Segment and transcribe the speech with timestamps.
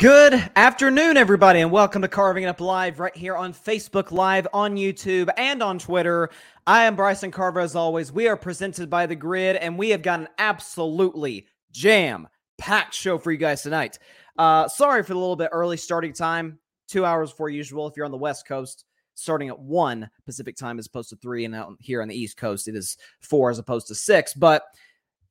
[0.00, 4.48] Good afternoon, everybody, and welcome to Carving It Up Live right here on Facebook Live,
[4.54, 6.30] on YouTube, and on Twitter.
[6.66, 8.10] I am Bryson Carver, as always.
[8.10, 13.18] We are presented by The Grid, and we have got an absolutely jam packed show
[13.18, 13.98] for you guys tonight.
[14.38, 17.86] Uh, sorry for the little bit early starting time, two hours before usual.
[17.86, 21.44] If you're on the West Coast, starting at one Pacific time as opposed to three,
[21.44, 24.32] and out here on the East Coast, it is four as opposed to six.
[24.32, 24.62] But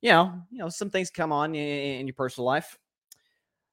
[0.00, 2.78] you know, you know, some things come on in, in your personal life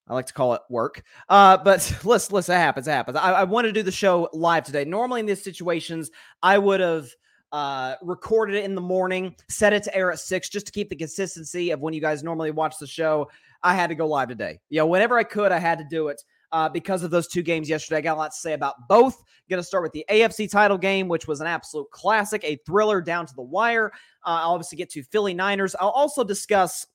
[0.10, 1.04] I like to call it work.
[1.28, 3.18] Uh, but listen, listen, it happens, it happens.
[3.18, 4.86] I, I want to do the show live today.
[4.86, 7.10] Normally in these situations, I would have
[7.52, 10.90] uh, recorded it in the morning, set it to air at six, just to keep
[10.90, 13.30] the consistency of when you guys normally watch the show.
[13.64, 14.60] I had to go live today.
[14.70, 16.22] You know, whenever I could, I had to do it.
[16.54, 17.98] Uh, because of those two games yesterday.
[17.98, 19.22] I got a lot to say about both.
[19.50, 23.02] Going to start with the AFC title game, which was an absolute classic, a thriller
[23.02, 23.92] down to the wire.
[24.26, 25.76] Uh, I'll obviously get to Philly Niners.
[25.78, 26.88] I'll also discuss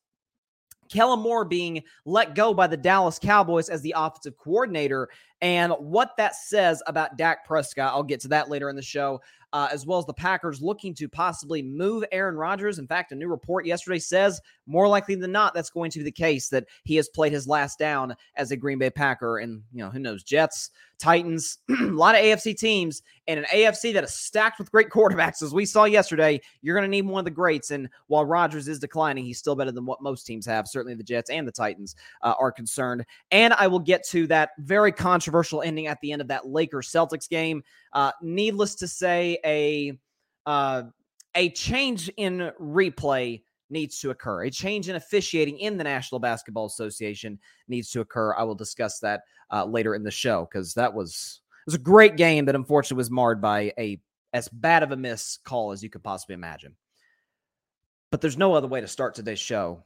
[0.93, 5.09] Kellen Moore being let go by the Dallas Cowboys as the offensive coordinator
[5.41, 7.93] and what that says about Dak Prescott.
[7.93, 9.21] I'll get to that later in the show
[9.53, 12.79] uh, as well as the Packers looking to possibly move Aaron Rodgers.
[12.79, 16.05] In fact, a new report yesterday says more likely than not that's going to be
[16.05, 19.39] the case that he has played his last down as a Green Bay Packer.
[19.39, 23.93] And, you know, who knows, Jets, Titans, a lot of AFC teams, and an AFC
[23.95, 25.43] that is stacked with great quarterbacks.
[25.43, 27.71] As we saw yesterday, you're going to need one of the greats.
[27.71, 30.69] And while Rodgers is declining, he's still better than what most teams have.
[30.69, 33.05] Certainly the Jets and the Titans uh, are concerned.
[33.31, 36.91] And I will get to that very controversial ending at the end of that Lakers
[36.91, 37.63] Celtics game.
[37.93, 39.99] Uh, needless to say, a
[40.47, 40.83] uh,
[41.35, 43.43] a change in replay
[43.73, 44.45] needs to occur.
[44.45, 47.39] A change in officiating in the National Basketball Association
[47.69, 48.35] needs to occur.
[48.35, 51.79] I will discuss that uh, later in the show because that was it was a
[51.79, 54.01] great game that unfortunately was marred by a
[54.33, 56.75] as bad of a miss call as you could possibly imagine.
[58.11, 59.83] But there's no other way to start today's show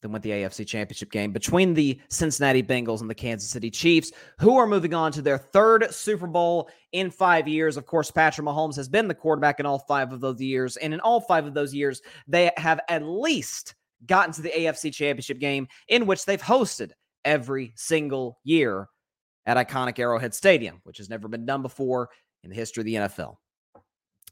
[0.00, 4.12] than with the AFC Championship game between the Cincinnati Bengals and the Kansas City Chiefs,
[4.38, 7.76] who are moving on to their third Super Bowl in five years.
[7.76, 10.76] Of course, Patrick Mahomes has been the quarterback in all five of those years.
[10.76, 13.74] And in all five of those years, they have at least
[14.06, 16.92] gotten to the AFC Championship game, in which they've hosted
[17.24, 18.88] every single year
[19.46, 22.10] at iconic Arrowhead Stadium, which has never been done before
[22.44, 23.36] in the history of the NFL.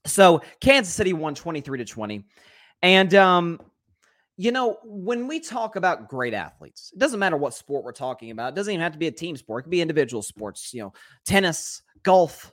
[0.06, 2.24] So Kansas City won 23 to 20.
[2.82, 3.60] And um,
[4.36, 8.30] you know, when we talk about great athletes, it doesn't matter what sport we're talking
[8.30, 8.52] about.
[8.52, 9.60] It doesn't even have to be a team sport.
[9.60, 10.92] It could be individual sports, you know,
[11.24, 12.52] tennis, golf,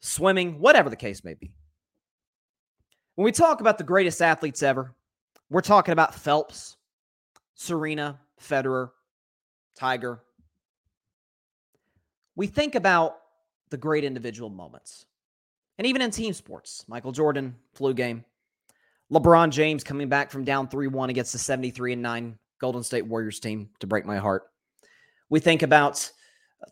[0.00, 1.52] swimming, whatever the case may be.
[3.16, 4.94] When we talk about the greatest athletes ever,
[5.50, 6.76] we're talking about Phelps,
[7.54, 8.90] Serena, Federer,
[9.76, 10.22] Tiger.
[12.34, 13.16] We think about
[13.70, 15.04] the great individual moments.
[15.78, 18.24] And even in team sports, Michael Jordan, flu game,
[19.12, 23.06] LeBron James coming back from down 3 1 against the 73 and 9 Golden State
[23.06, 24.44] Warriors team to break my heart.
[25.28, 26.10] We think about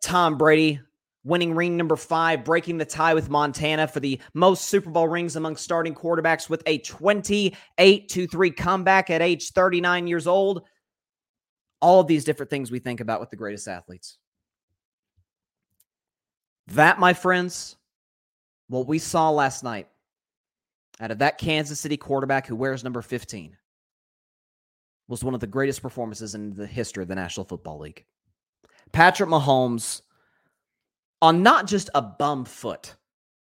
[0.03, 0.81] Tom Brady
[1.25, 5.37] winning ring number five, breaking the tie with Montana for the most Super Bowl rings
[5.37, 10.63] among starting quarterbacks with a 28 3 comeback at age 39 years old.
[11.81, 14.19] All of these different things we think about with the greatest athletes.
[16.69, 17.77] That, my friends,
[18.69, 19.89] what we saw last night
[21.03, 23.57] out of that Kansas City quarterback who wears number 15
[25.09, 28.05] was one of the greatest performances in the history of the National Football League.
[28.93, 30.03] Patrick Mahomes
[31.21, 32.95] on not just a bum foot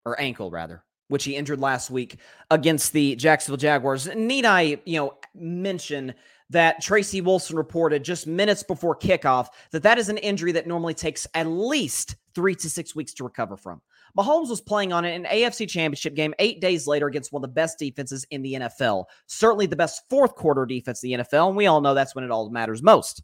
[0.05, 2.19] or ankle, rather, which he injured last week
[2.50, 4.06] against the Jacksonville Jaguars.
[4.14, 6.14] Need I, you know, mention
[6.50, 10.94] that Tracy Wolfson reported just minutes before kickoff that that is an injury that normally
[10.94, 13.81] takes at least three to six weeks to recover from.
[14.17, 17.55] Mahomes was playing on an AFC championship game eight days later against one of the
[17.55, 19.05] best defenses in the NFL.
[19.26, 21.49] Certainly the best fourth quarter defense in the NFL.
[21.49, 23.23] And we all know that's when it all matters most.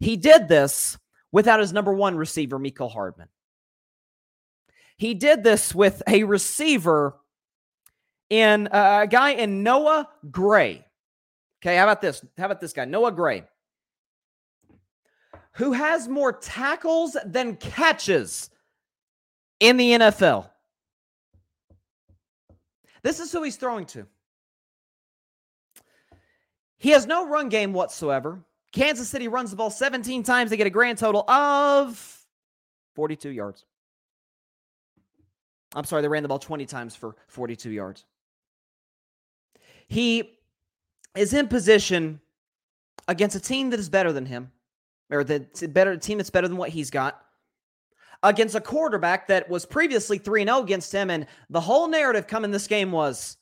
[0.00, 0.98] He did this
[1.32, 3.28] without his number one receiver, Mecole Hardman.
[4.96, 7.16] He did this with a receiver
[8.30, 10.84] in uh, a guy in Noah Gray.
[11.62, 12.24] Okay, how about this?
[12.36, 13.44] How about this guy, Noah Gray,
[15.52, 18.50] who has more tackles than catches
[19.60, 20.48] in the NFL.
[23.02, 24.06] This is who he's throwing to.
[26.78, 28.40] He has no run game whatsoever.
[28.72, 30.50] Kansas City runs the ball 17 times.
[30.50, 32.26] They get a grand total of
[32.94, 33.64] 42 yards.
[35.74, 38.04] I'm sorry, they ran the ball 20 times for 42 yards.
[39.88, 40.38] He
[41.16, 42.20] is in position
[43.08, 44.50] against a team that is better than him,
[45.10, 47.22] or the better team that's better than what he's got
[48.22, 51.10] against a quarterback that was previously 3 0 against him.
[51.10, 53.36] And the whole narrative coming this game was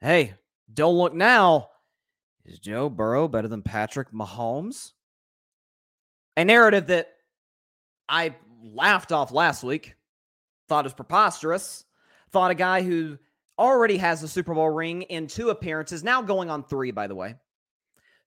[0.00, 0.34] hey,
[0.72, 1.68] don't look now.
[2.44, 4.92] Is Joe Burrow better than Patrick Mahomes?
[6.36, 7.08] A narrative that
[8.08, 9.94] I laughed off last week,
[10.68, 11.84] thought was preposterous,
[12.30, 13.18] thought a guy who
[13.58, 17.14] already has a Super Bowl ring in two appearances, now going on three, by the
[17.14, 17.34] way,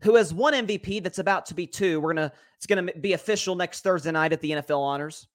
[0.01, 1.99] who has one MVP that's about to be two.
[1.99, 5.27] We're gonna it's gonna be official next Thursday night at the NFL Honors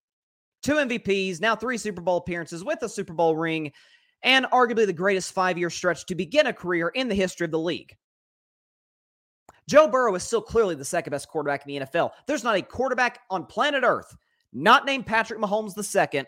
[0.62, 3.72] two MVPs, now three Super Bowl appearances with a Super Bowl ring,
[4.22, 7.50] and arguably the greatest five year stretch to begin a career in the history of
[7.50, 7.94] the league.
[9.68, 12.10] Joe Burrow is still clearly the second best quarterback in the NFL.
[12.26, 14.16] There's not a quarterback on planet Earth,
[14.52, 16.26] not named Patrick Mahomes the second,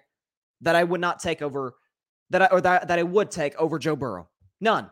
[0.61, 1.75] that I would not take over
[2.29, 4.29] that I or that, that I would take over Joe Burrow.
[4.61, 4.91] None.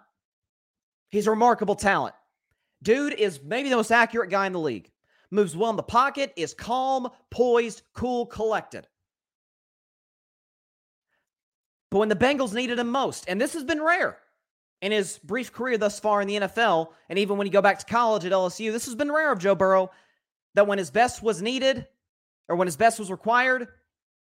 [1.10, 2.14] He's a remarkable talent.
[2.82, 4.90] Dude is maybe the most accurate guy in the league.
[5.30, 8.86] Moves well in the pocket, is calm, poised, cool, collected.
[11.90, 14.18] But when the Bengals needed him most, and this has been rare
[14.82, 17.78] in his brief career thus far in the NFL, and even when you go back
[17.78, 19.90] to college at LSU, this has been rare of Joe Burrow
[20.54, 21.86] that when his best was needed
[22.48, 23.68] or when his best was required,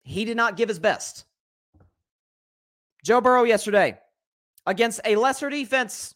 [0.03, 1.25] he did not give his best.
[3.03, 3.97] Joe Burrow yesterday
[4.65, 6.13] against a lesser defense,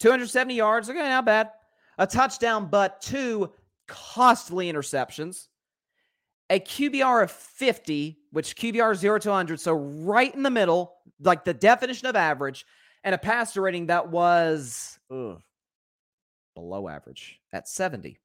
[0.00, 0.90] 270 yards.
[0.90, 1.50] Okay, not bad.
[1.98, 3.52] A touchdown, but two
[3.86, 5.48] costly interceptions
[6.50, 11.44] a QBR of 50, which QBR 0 to 100, so right in the middle, like
[11.44, 12.66] the definition of average,
[13.02, 15.40] and a passer rating that was ugh,
[16.54, 18.18] below average at 70.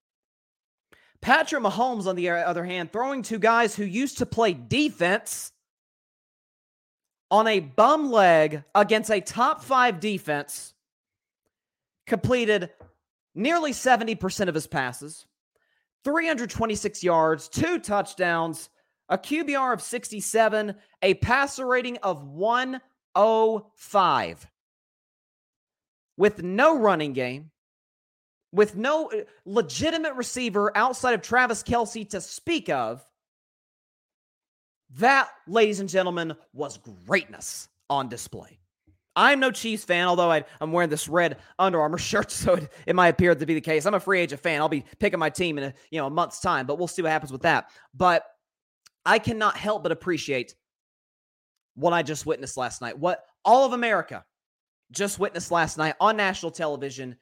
[1.21, 5.51] Patrick Mahomes, on the other hand, throwing to guys who used to play defense
[7.31, 10.74] on a bum leg against a top five defense,
[12.07, 12.69] completed
[13.36, 15.25] nearly 70% of his passes,
[16.03, 18.69] 326 yards, two touchdowns,
[19.09, 24.47] a QBR of 67, a passer rating of 105.
[26.17, 27.49] With no running game,
[28.51, 33.05] with no uh, legitimate receiver outside of Travis Kelce to speak of,
[34.97, 38.58] that, ladies and gentlemen, was greatness on display.
[39.19, 42.71] I'm no Chiefs fan, although I, am wearing this red Under Armour shirt, so it,
[42.85, 43.85] it might appear to be the case.
[43.85, 44.61] I'm a free agent fan.
[44.61, 47.02] I'll be picking my team in a you know a month's time, but we'll see
[47.02, 47.69] what happens with that.
[47.94, 48.23] But
[49.06, 50.56] I cannot help but appreciate
[51.76, 52.97] what I just witnessed last night.
[52.97, 54.23] What all of America
[54.92, 57.18] just witnessed last night on national television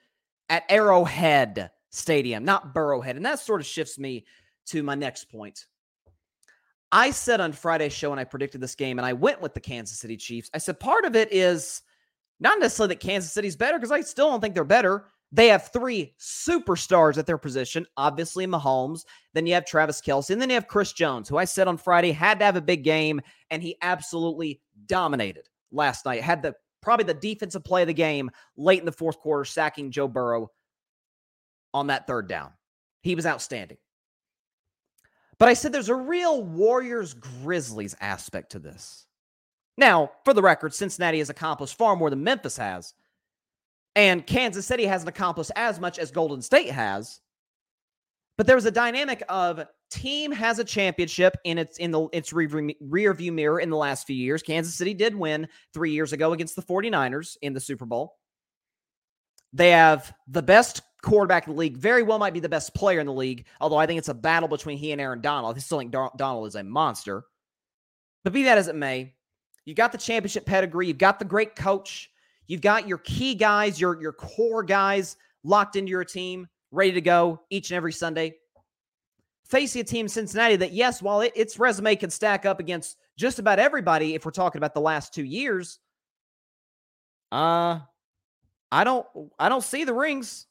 [0.49, 3.15] at Arrowhead Stadium, not Burrowhead.
[3.15, 4.25] And that sort of shifts me
[4.67, 5.65] to my next point.
[6.91, 9.59] I said on Friday's show when I predicted this game, and I went with the
[9.59, 10.49] Kansas City Chiefs.
[10.53, 11.81] I said part of it is
[12.39, 15.05] not necessarily that Kansas City's better, because I still don't think they're better.
[15.31, 17.85] They have three superstars at their position.
[17.97, 19.01] Obviously, Mahomes.
[19.33, 20.29] Then you have Travis Kelce.
[20.29, 22.61] And then you have Chris Jones, who I said on Friday had to have a
[22.61, 26.21] big game, and he absolutely dominated last night.
[26.21, 29.91] Had the probably the defensive play of the game late in the fourth quarter, sacking
[29.91, 30.49] Joe Burrow
[31.73, 32.51] on that third down.
[33.01, 33.77] He was outstanding.
[35.39, 39.06] But I said there's a real Warriors Grizzlies aspect to this.
[39.77, 42.93] Now, for the record, Cincinnati has accomplished far more than Memphis has.
[43.95, 47.19] And Kansas City hasn't accomplished as much as Golden State has.
[48.37, 52.33] But there was a dynamic of team has a championship in its in the its
[52.33, 54.43] rear, view mirror in the last few years.
[54.43, 58.17] Kansas City did win 3 years ago against the 49ers in the Super Bowl.
[59.53, 62.99] They have the best quarterback in the league, very well might be the best player
[62.99, 65.55] in the league, although I think it's a battle between he and Aaron Donald.
[65.55, 67.23] I still think Donald is a monster.
[68.23, 69.15] But be that as it may,
[69.67, 70.87] You got the championship pedigree.
[70.87, 72.09] You've got the great coach.
[72.47, 77.01] You've got your key guys, your your core guys locked into your team, ready to
[77.01, 78.35] go each and every Sunday.
[79.43, 83.39] Facing a team Cincinnati that, yes, while it, its resume can stack up against just
[83.39, 85.79] about everybody, if we're talking about the last two years,
[87.33, 87.79] uh,
[88.71, 89.05] I don't,
[89.37, 90.47] I don't see the rings.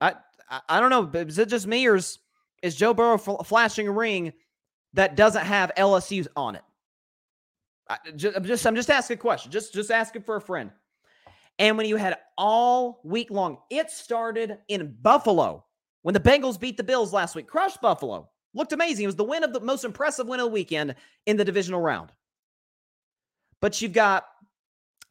[0.00, 0.14] I,
[0.50, 1.20] I, I don't know.
[1.20, 2.18] Is it just me or is,
[2.62, 4.32] is Joe Burrow flashing a ring
[4.94, 6.62] that doesn't have LSU on it?
[7.88, 9.50] I, just, I'm just I'm just asking a question.
[9.52, 10.70] Just just asking for a friend.
[11.58, 15.64] And when you had all week long, it started in Buffalo
[16.02, 18.28] when the Bengals beat the Bills last week, crushed Buffalo.
[18.54, 19.04] Looked amazing.
[19.04, 20.94] It was the win of the most impressive win of the weekend
[21.26, 22.12] in the divisional round.
[23.60, 24.24] But you've got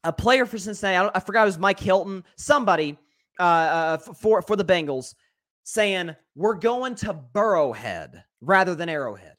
[0.03, 0.97] a player for Cincinnati.
[0.97, 2.23] I, I forgot it was Mike Hilton.
[2.37, 2.97] Somebody
[3.39, 5.15] uh, uh, for for the Bengals
[5.63, 9.35] saying we're going to Burrowhead rather than Arrowhead.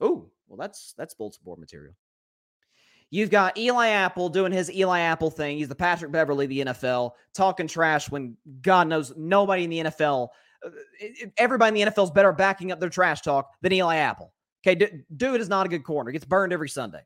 [0.00, 1.94] Oh, well, that's that's bulletin board material.
[3.14, 5.56] You've got Eli Apple doing his Eli Apple thing.
[5.56, 9.78] He's the Patrick Beverley of the NFL, talking trash when God knows nobody in the
[9.84, 10.30] NFL,
[10.66, 10.70] uh,
[11.36, 14.32] everybody in the NFL is better backing up their trash talk than Eli Apple.
[14.66, 16.10] Okay, dude is not a good corner.
[16.10, 17.02] Gets burned every Sunday.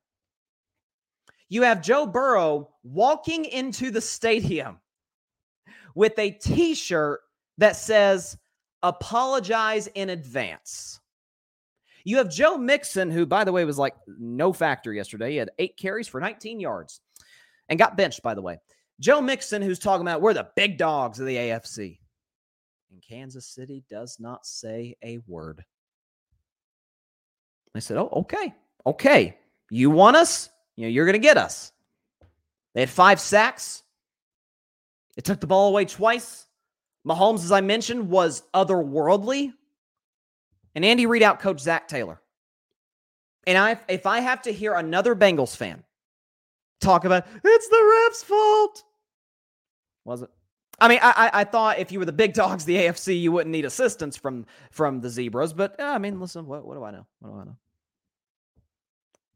[1.50, 4.78] You have Joe Burrow walking into the stadium
[5.94, 7.20] with a t shirt
[7.58, 8.38] that says,
[8.82, 11.00] apologize in advance.
[12.08, 15.32] You have Joe Mixon, who, by the way, was like no factor yesterday.
[15.32, 17.02] He had eight carries for 19 yards
[17.68, 18.56] and got benched, by the way.
[18.98, 21.98] Joe Mixon, who's talking about we're the big dogs of the AFC.
[22.90, 25.62] And Kansas City does not say a word.
[27.74, 28.54] I said, Oh, okay.
[28.86, 29.36] Okay.
[29.70, 30.48] You want us?
[30.76, 31.72] You know, you're going to get us.
[32.72, 33.82] They had five sacks.
[35.18, 36.46] It took the ball away twice.
[37.06, 39.52] Mahomes, as I mentioned, was otherworldly
[40.78, 42.20] and Andy Reid out coach Zac Taylor.
[43.48, 45.82] And I, if I have to hear another Bengals fan
[46.80, 48.84] talk about it's the ref's fault,
[50.04, 50.30] was it?
[50.78, 53.50] I mean, I, I thought if you were the big dogs, the AFC, you wouldn't
[53.50, 55.52] need assistance from from the zebras.
[55.52, 57.04] But I mean, listen, what, what do I know?
[57.18, 57.56] What do I know?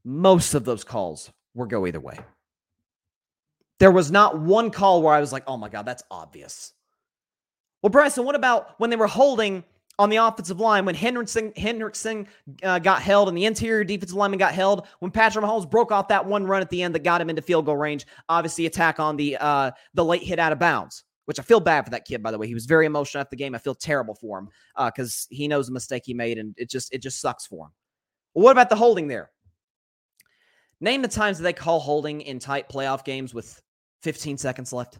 [0.04, 2.20] Most of those calls were go either way.
[3.80, 6.72] There was not one call where I was like, "Oh my god, that's obvious."
[7.82, 9.64] Well, Bryson, what about when they were holding
[9.98, 12.26] on the offensive line when Hendrickson, Hendrickson
[12.62, 16.08] uh, got held and the interior defensive lineman got held, when Patrick Mahomes broke off
[16.08, 18.98] that one run at the end that got him into field goal range, obviously attack
[18.98, 22.06] on the uh, the late hit out of bounds, which I feel bad for that
[22.06, 22.46] kid, by the way.
[22.46, 23.54] He was very emotional after the game.
[23.54, 24.48] I feel terrible for him
[24.86, 27.66] because uh, he knows the mistake he made and it just it just sucks for
[27.66, 27.72] him.
[28.34, 29.30] Well, what about the holding there?
[30.80, 33.60] Name the times that they call holding in tight playoff games with
[34.02, 34.98] 15 seconds left.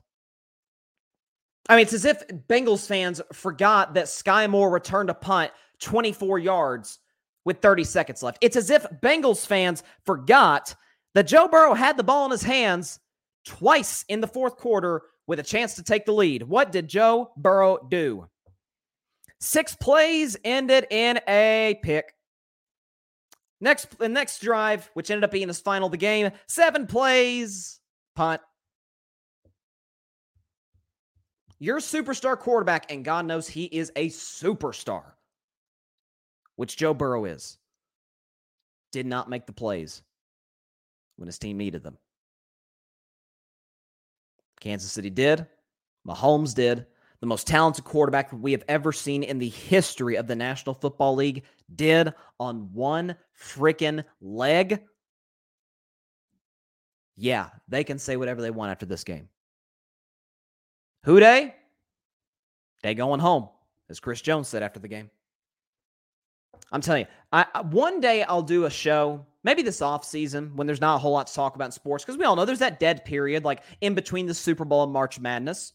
[1.69, 6.39] I mean, it's as if Bengals fans forgot that Skyy Moore returned a punt 24
[6.39, 6.99] yards
[7.45, 8.39] with 30 seconds left.
[8.41, 10.75] It's as if Bengals fans forgot
[11.15, 12.99] that Joe Burrow had the ball in his hands
[13.45, 16.43] twice in the fourth quarter with a chance to take the lead.
[16.43, 18.29] What did Joe Burrow do?
[19.41, 22.15] Six plays ended in a pick.
[23.61, 27.81] Next, the next drive, which ended up being his final of the game, seven plays,
[28.17, 28.41] punt,
[31.63, 35.13] your superstar quarterback, and God knows he is a superstar,
[36.57, 37.57] which Joe Burrow is,
[38.91, 40.03] did not make the plays
[41.15, 41.97] when his team needed them.
[44.59, 45.47] Kansas City did.
[46.05, 46.85] Mahomes did.
[47.21, 51.15] The most talented quarterback we have ever seen in the history of the National Football
[51.15, 51.45] League
[51.77, 54.81] did on one freaking leg.
[57.17, 59.29] Yeah, they can say whatever they want after this game.
[61.05, 61.55] Who they?
[62.83, 63.49] They going home,
[63.91, 65.11] as Chris Jones said after the game.
[66.71, 70.53] I'm telling you, I, I, one day I'll do a show, maybe this off season
[70.55, 72.45] when there's not a whole lot to talk about in sports, because we all know
[72.45, 75.75] there's that dead period, like in between the Super Bowl and March Madness.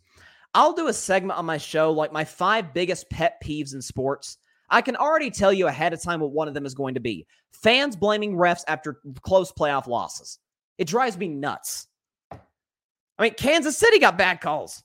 [0.54, 4.38] I'll do a segment on my show, like my five biggest pet peeves in sports.
[4.70, 7.00] I can already tell you ahead of time what one of them is going to
[7.00, 7.28] be.
[7.52, 10.40] Fans blaming refs after close playoff losses.
[10.78, 11.88] It drives me nuts.
[12.32, 14.84] I mean, Kansas City got bad calls.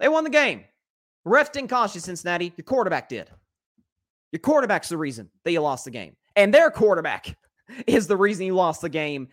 [0.00, 0.64] They won the game.
[1.24, 2.52] Ref didn't cost you, Cincinnati.
[2.56, 3.30] Your quarterback did.
[4.32, 6.16] Your quarterback's the reason that you lost the game.
[6.36, 7.36] And their quarterback
[7.86, 9.28] is the reason you lost the game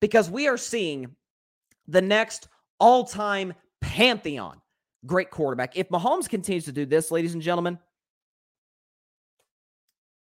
[0.00, 1.14] because we are seeing
[1.88, 4.60] the next all time pantheon
[5.06, 5.76] great quarterback.
[5.76, 7.78] If Mahomes continues to do this, ladies and gentlemen,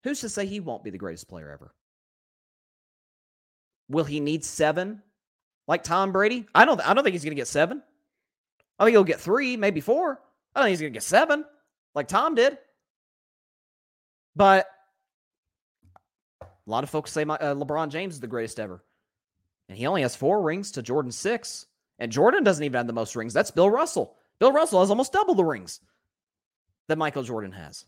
[0.02, 1.72] who's to say he won't be the greatest player ever?
[3.88, 5.02] Will he need seven
[5.68, 6.46] like Tom Brady?
[6.54, 7.82] I don't, I don't think he's going to get seven.
[8.78, 10.20] I think he'll get three, maybe four.
[10.54, 11.44] I don't think he's going to get seven
[11.94, 12.58] like Tom did.
[14.36, 14.66] But
[16.42, 18.84] a lot of folks say my, uh, LeBron James is the greatest ever.
[19.68, 21.66] And he only has four rings to Jordan's six.
[21.98, 23.32] And Jordan doesn't even have the most rings.
[23.32, 24.16] That's Bill Russell.
[24.40, 25.80] Bill Russell has almost double the rings
[26.88, 27.86] that Michael Jordan has.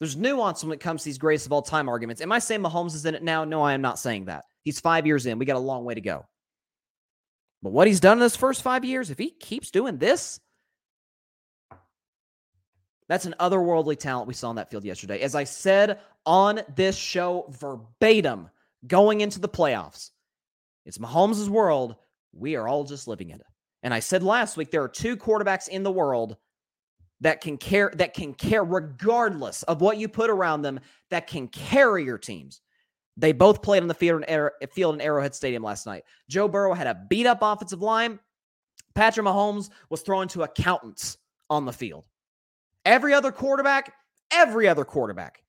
[0.00, 2.20] There's nuance when it comes to these greatest of all time arguments.
[2.20, 3.44] Am I saying Mahomes is in it now?
[3.44, 4.44] No, I am not saying that.
[4.64, 5.38] He's five years in.
[5.38, 6.26] We got a long way to go.
[7.62, 10.40] But what he's done in those first five years, if he keeps doing this,
[13.08, 15.20] that's an otherworldly talent we saw in that field yesterday.
[15.20, 18.48] As I said on this show verbatim,
[18.86, 20.10] going into the playoffs,
[20.84, 21.96] it's Mahomes' world.
[22.32, 23.46] We are all just living in it.
[23.82, 26.36] And I said last week there are two quarterbacks in the world
[27.20, 31.48] that can care that can care regardless of what you put around them that can
[31.48, 32.60] carry your teams.
[33.16, 36.04] They both played on the field in, field in Arrowhead Stadium last night.
[36.28, 38.18] Joe Burrow had a beat up offensive line.
[38.94, 41.18] Patrick Mahomes was thrown to accountants
[41.50, 42.04] on the field.
[42.84, 43.92] Every other quarterback,
[44.32, 45.42] every other quarterback,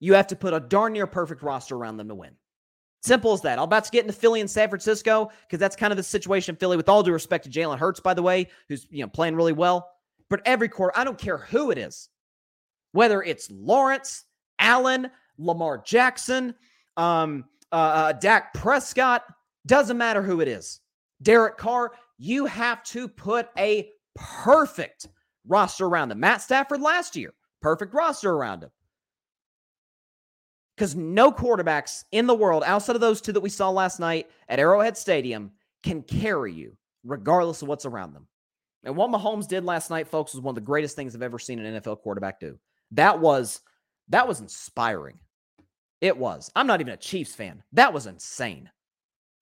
[0.00, 2.32] you have to put a darn near perfect roster around them to win.
[3.02, 3.58] Simple as that.
[3.58, 6.56] I'm about to get into Philly and San Francisco because that's kind of the situation
[6.56, 6.76] Philly.
[6.76, 9.52] With all due respect to Jalen Hurts, by the way, who's you know playing really
[9.52, 9.88] well,
[10.28, 12.08] but every quarter, I don't care who it is,
[12.92, 14.24] whether it's Lawrence,
[14.58, 16.54] Allen, Lamar Jackson,
[16.96, 19.24] um, uh, uh, Dak Prescott,
[19.66, 20.80] doesn't matter who it is.
[21.22, 25.08] Derek Carr, you have to put a perfect
[25.46, 26.20] roster around them.
[26.20, 28.70] Matt Stafford last year, perfect roster around him
[30.76, 34.28] because no quarterbacks in the world outside of those two that we saw last night
[34.48, 35.50] at Arrowhead Stadium
[35.82, 38.26] can carry you, regardless of what's around them.
[38.84, 41.38] And what Mahomes did last night, folks, was one of the greatest things I've ever
[41.38, 42.58] seen an NFL quarterback do.
[42.92, 43.60] That was
[44.08, 45.18] that was inspiring.
[46.00, 46.50] It was.
[46.54, 47.62] I'm not even a Chiefs fan.
[47.72, 48.70] That was insane.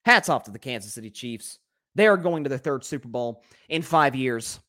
[0.05, 1.59] Hats off to the Kansas City Chiefs.
[1.95, 4.61] They are going to their third Super Bowl in five years.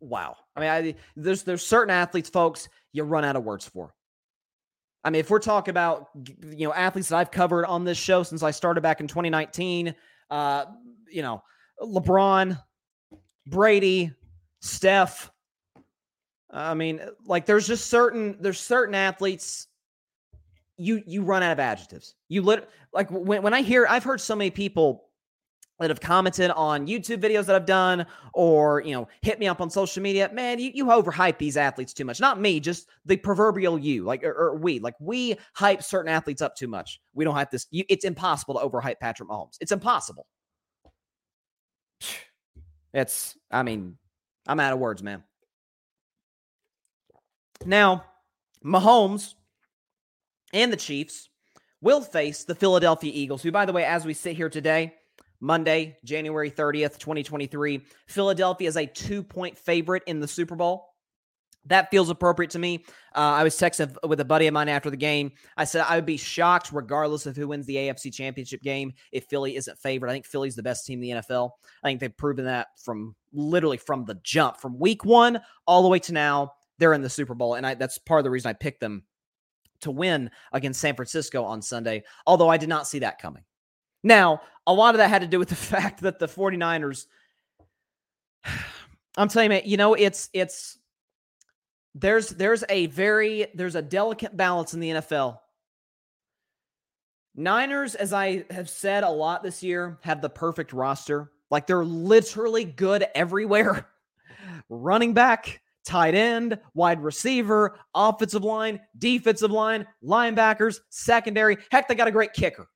[0.00, 0.36] Wow.
[0.56, 3.94] I mean, I, there's there's certain athletes, folks, you run out of words for.
[5.04, 6.08] I mean, if we're talking about
[6.42, 9.94] you know athletes that I've covered on this show since I started back in 2019,
[10.30, 10.64] uh,
[11.10, 11.42] you know,
[11.80, 12.60] LeBron,
[13.46, 14.12] Brady,
[14.60, 15.30] Steph.
[16.50, 19.68] I mean, like there's just certain there's certain athletes
[20.78, 22.14] you you run out of adjectives.
[22.28, 25.08] You lit like when when I hear I've heard so many people
[25.78, 29.60] that have commented on YouTube videos that I've done or, you know, hit me up
[29.60, 32.20] on social media, man, you, you overhype these athletes too much.
[32.20, 36.42] Not me, just the proverbial you, like, or, or we, like we hype certain athletes
[36.42, 37.00] up too much.
[37.14, 37.66] We don't hype this.
[37.70, 39.56] You, it's impossible to overhype Patrick Mahomes.
[39.60, 40.26] It's impossible.
[42.92, 43.98] It's, I mean,
[44.48, 45.22] I'm out of words, man.
[47.64, 48.04] Now,
[48.64, 49.34] Mahomes
[50.52, 51.28] and the Chiefs
[51.80, 54.94] will face the Philadelphia Eagles, who, by the way, as we sit here today,
[55.40, 57.82] Monday, January 30th, 2023.
[58.06, 60.86] Philadelphia is a two point favorite in the Super Bowl.
[61.66, 62.84] That feels appropriate to me.
[63.14, 65.32] Uh, I was texting with a buddy of mine after the game.
[65.56, 69.26] I said I would be shocked, regardless of who wins the AFC Championship game, if
[69.26, 70.08] Philly isn't favored.
[70.08, 71.50] I think Philly's the best team in the NFL.
[71.84, 75.88] I think they've proven that from literally from the jump, from week one all the
[75.88, 76.52] way to now.
[76.78, 79.02] They're in the Super Bowl, and I, that's part of the reason I picked them
[79.80, 82.04] to win against San Francisco on Sunday.
[82.26, 83.44] Although I did not see that coming.
[84.02, 87.06] Now, a lot of that had to do with the fact that the 49ers
[89.16, 90.78] I'm telling you, you know, it's it's
[91.94, 95.38] there's there's a very there's a delicate balance in the NFL.
[97.34, 101.30] Niners, as I have said a lot this year, have the perfect roster.
[101.50, 103.88] Like they're literally good everywhere.
[104.68, 111.56] Running back, tight end, wide receiver, offensive line, defensive line, linebackers, secondary.
[111.70, 112.68] Heck, they got a great kicker.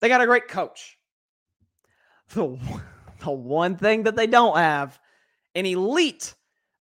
[0.00, 0.98] They got a great coach.
[2.34, 2.58] The,
[3.20, 4.98] the one thing that they don't have
[5.54, 6.34] an elite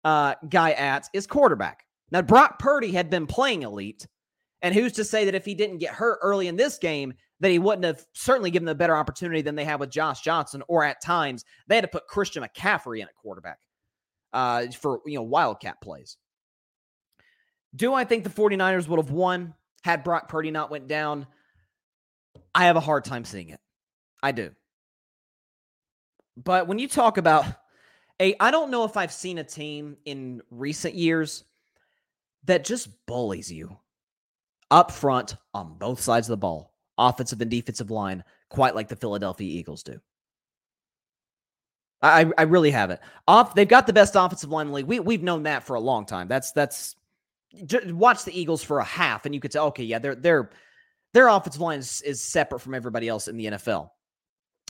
[0.03, 1.85] uh, guy at is quarterback.
[2.11, 4.07] Now, Brock Purdy had been playing elite.
[4.63, 7.51] And who's to say that if he didn't get hurt early in this game, that
[7.51, 10.63] he wouldn't have certainly given them a better opportunity than they had with Josh Johnson,
[10.69, 13.59] or at times they had to put Christian McCaffrey in at quarterback
[14.33, 16.17] uh, for you know wildcat plays.
[17.75, 21.27] Do I think the 49ers would have won had Brock Purdy not went down?
[22.53, 23.59] I have a hard time seeing it.
[24.21, 24.51] I do.
[26.37, 27.45] But when you talk about
[28.19, 31.43] a, I don't know if I've seen a team in recent years
[32.45, 33.77] that just bullies you
[34.71, 38.95] up front on both sides of the ball, offensive and defensive line, quite like the
[38.95, 39.99] Philadelphia Eagles do.
[42.03, 42.99] I, I really haven't.
[43.27, 44.85] Off, they've got the best offensive line in the league.
[44.85, 46.27] We we've known that for a long time.
[46.27, 46.95] That's that's
[47.85, 50.49] watch the Eagles for a half, and you could say, okay, yeah, they're they're
[51.13, 53.89] their offensive line is, is separate from everybody else in the NFL.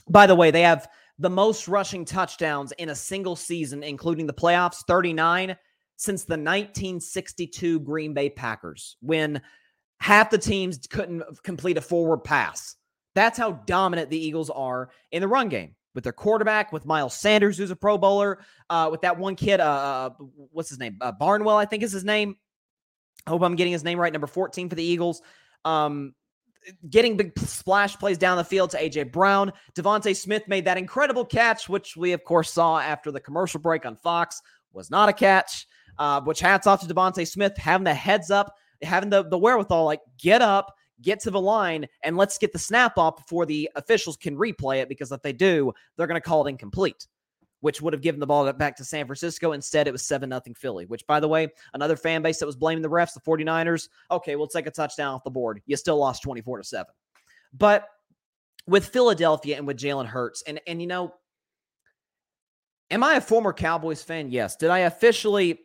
[0.08, 4.34] By the way, they have the most rushing touchdowns in a single season, including the
[4.34, 5.56] playoffs 39
[5.96, 9.40] since the 1962 Green Bay Packers, when
[10.00, 12.76] half the teams couldn't complete a forward pass
[13.14, 17.14] That's how dominant the Eagles are in the run game with their quarterback, with Miles
[17.14, 20.10] Sanders, who's a Pro Bowler, uh, with that one kid, uh, uh
[20.50, 20.98] what's his name?
[21.00, 22.36] Uh, Barnwell, I think is his name.
[23.26, 24.12] I hope I'm getting his name right.
[24.12, 25.22] Number 14 for the Eagles.
[25.64, 26.14] Um,
[26.88, 29.52] getting big splash plays down the field to AJ Brown.
[29.74, 33.86] DeVonta Smith made that incredible catch, which we of course saw after the commercial break
[33.86, 34.40] on Fox.
[34.72, 35.66] Was not a catch.
[35.96, 38.52] Uh, which hats off to DeVonta Smith having the heads up,
[38.82, 42.58] having the the wherewithal, like get up, get to the line, and let's get the
[42.58, 44.88] snap off before the officials can replay it.
[44.88, 47.06] Because if they do, they're going to call it incomplete
[47.64, 49.52] which would have given the ball back to San Francisco.
[49.52, 52.56] Instead, it was 7 0 Philly, which, by the way, another fan base that was
[52.56, 53.88] blaming the refs, the 49ers.
[54.10, 55.62] Okay, we'll take a touchdown off the board.
[55.64, 56.84] You still lost 24 to 7.
[57.54, 57.88] But
[58.66, 61.14] with Philadelphia and with Jalen Hurts, and, and you know,
[62.90, 64.30] am I a former Cowboys fan?
[64.30, 64.56] Yes.
[64.56, 65.60] Did I officially,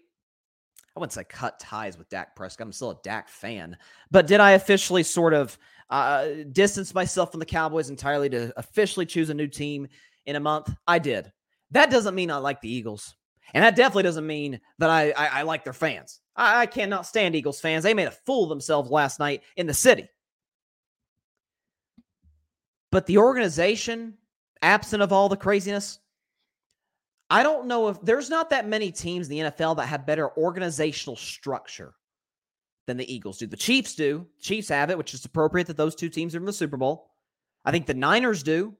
[0.99, 2.67] I wouldn't say cut ties with Dak Prescott.
[2.67, 3.77] I'm still a Dak fan.
[4.11, 5.57] But did I officially sort of
[5.89, 9.87] uh, distance myself from the Cowboys entirely to officially choose a new team
[10.25, 10.75] in a month?
[10.85, 11.31] I did.
[11.71, 13.15] That doesn't mean I like the Eagles.
[13.53, 16.19] And that definitely doesn't mean that I, I, I like their fans.
[16.35, 17.85] I, I cannot stand Eagles fans.
[17.85, 20.09] They made a fool of themselves last night in the city.
[22.91, 24.17] But the organization,
[24.61, 25.99] absent of all the craziness,
[27.29, 30.35] I don't know if there's not that many teams in the NFL that have better
[30.37, 31.93] organizational structure
[32.87, 33.45] than the Eagles do.
[33.45, 34.25] The Chiefs do.
[34.41, 37.11] Chiefs have it, which is appropriate that those two teams are in the Super Bowl.
[37.63, 38.73] I think the Niners do.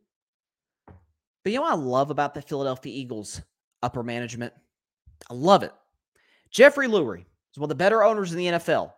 [1.43, 3.41] But you know what I love about the Philadelphia Eagles
[3.83, 4.53] upper management?
[5.29, 5.73] I love it.
[6.49, 8.91] Jeffrey Lurie is one of the better owners in the NFL.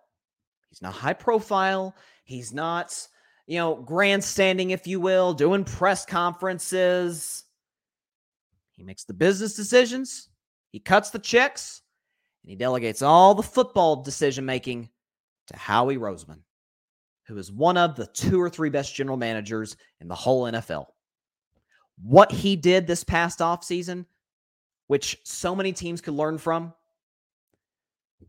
[0.69, 1.93] He's not high profile.
[2.23, 3.07] He's not,
[3.47, 7.43] you know, grandstanding, if you will, doing press conferences.
[8.81, 10.29] He makes the business decisions,
[10.71, 11.83] he cuts the checks,
[12.41, 14.89] and he delegates all the football decision making
[15.47, 16.39] to Howie Roseman,
[17.27, 20.87] who is one of the two or three best general managers in the whole NFL
[22.03, 24.05] what he did this past offseason,
[24.87, 26.73] which so many teams could learn from.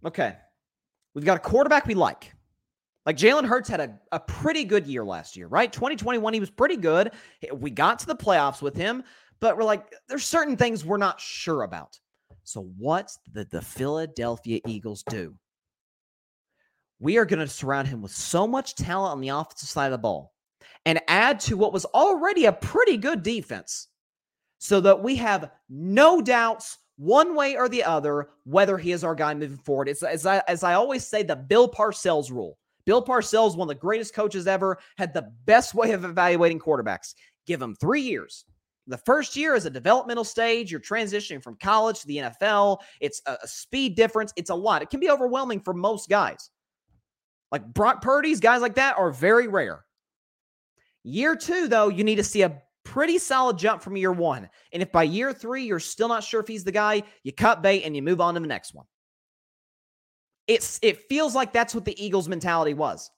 [0.05, 0.37] Okay.
[1.15, 2.35] We've got a quarterback we like.
[3.07, 5.73] Like Jalen Hurts had a, a pretty good year last year, right?
[5.73, 7.13] 2021, he was pretty good.
[7.53, 9.03] We got to the playoffs with him,
[9.43, 11.99] but we're like, there's certain things we're not sure about.
[12.45, 15.35] So, what did the Philadelphia Eagles do?
[17.01, 19.93] We are going to surround him with so much talent on the offensive side of
[19.93, 20.33] the ball
[20.87, 23.89] and add to what was already a pretty good defense
[24.59, 29.17] so that we have no doubts one way or the other whether he is our
[29.17, 29.89] guy moving forward.
[29.89, 32.59] It's as I, as I always say, the Bill Parcells rule.
[32.87, 37.15] Bill Parcells, one of the greatest coaches ever, had the best way of evaluating quarterbacks.
[37.45, 38.45] Give him three years.
[38.87, 40.71] The first year is a developmental stage.
[40.71, 42.79] You're transitioning from college to the NFL.
[43.01, 44.33] It's a, a speed difference.
[44.37, 44.83] It's a lot.
[44.83, 46.51] It can be overwhelming for most guys.
[47.53, 49.85] Like Brock Purdy's guys like that are very rare.
[51.05, 54.49] Year two, though, you need to see a pretty solid jump from year one.
[54.73, 57.63] And if by year three you're still not sure if he's the guy, you cut
[57.63, 58.87] bait and you move on to the next one.
[60.49, 63.11] It's it feels like that's what the Eagles' mentality was.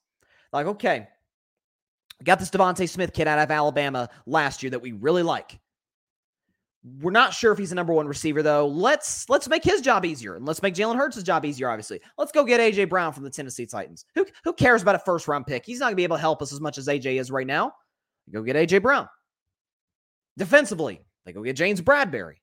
[0.53, 1.09] Like, okay,
[2.23, 5.59] got this DeVonta Smith kid out of Alabama last year that we really like.
[7.01, 8.67] We're not sure if he's a number one receiver though.
[8.67, 11.71] Let's let's make his job easier and let's make Jalen Hurts' job easier.
[11.71, 14.05] Obviously, let's go get AJ Brown from the Tennessee Titans.
[14.15, 15.65] Who who cares about a first round pick?
[15.65, 17.73] He's not gonna be able to help us as much as AJ is right now.
[18.31, 19.09] Go get AJ Brown.
[20.37, 22.37] Defensively, they go get James Bradberry.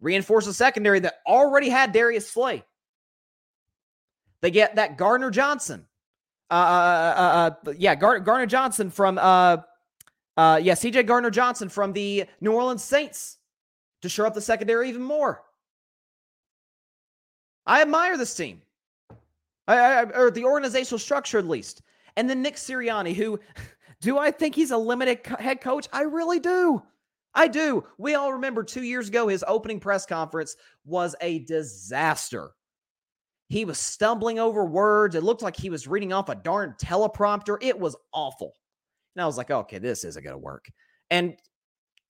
[0.00, 2.64] Reinforce a secondary that already had Darius Slay.
[4.42, 5.86] They get that Gardner Johnson.
[6.54, 9.56] Uh, uh, uh, uh yeah, Gar- Gardner Johnson from uh,
[10.36, 13.38] uh, yeah, CJ Gardner Johnson from the New Orleans Saints
[14.02, 15.42] to shore up the secondary even more.
[17.66, 18.62] I admire this team,
[19.66, 21.82] I, I, or the organizational structure at least.
[22.16, 23.40] And then Nick Sirianni, who
[24.00, 25.88] do I think he's a limited head coach?
[25.92, 26.82] I really do.
[27.34, 27.84] I do.
[27.98, 32.52] We all remember two years ago, his opening press conference was a disaster.
[33.48, 35.14] He was stumbling over words.
[35.14, 37.58] It looked like he was reading off a darn teleprompter.
[37.60, 38.54] It was awful.
[39.14, 40.66] And I was like, okay, this isn't going to work.
[41.10, 41.36] And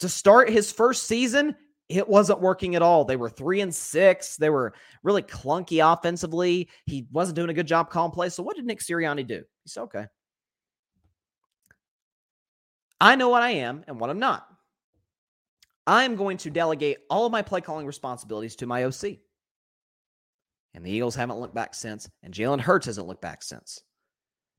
[0.01, 1.55] to start his first season,
[1.89, 3.05] it wasn't working at all.
[3.05, 4.37] They were three and six.
[4.37, 6.71] They were really clunky offensively.
[6.87, 8.35] He wasn't doing a good job calling plays.
[8.35, 9.43] So what did Nick Sirianni do?
[9.65, 10.07] He said, okay.
[13.01, 14.47] I know what I am and what I'm not.
[15.87, 19.19] I'm going to delegate all of my play calling responsibilities to my OC.
[20.75, 23.81] And the Eagles haven't looked back since, and Jalen Hurts hasn't looked back since.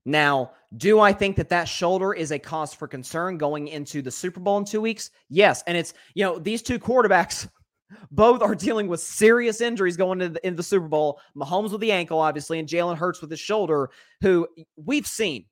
[0.04, 4.10] Now, do I think that that shoulder is a cause for concern going into the
[4.10, 5.10] Super Bowl in two weeks?
[5.28, 5.62] Yes.
[5.66, 7.48] And it's, you know, these two quarterbacks
[8.10, 11.20] both are dealing with serious injuries going into the, into the Super Bowl.
[11.36, 15.44] Mahomes with the ankle, obviously, and Jalen Hurts with his shoulder, who we've seen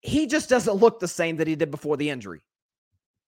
[0.00, 2.40] he just doesn't look the same that he did before the injury.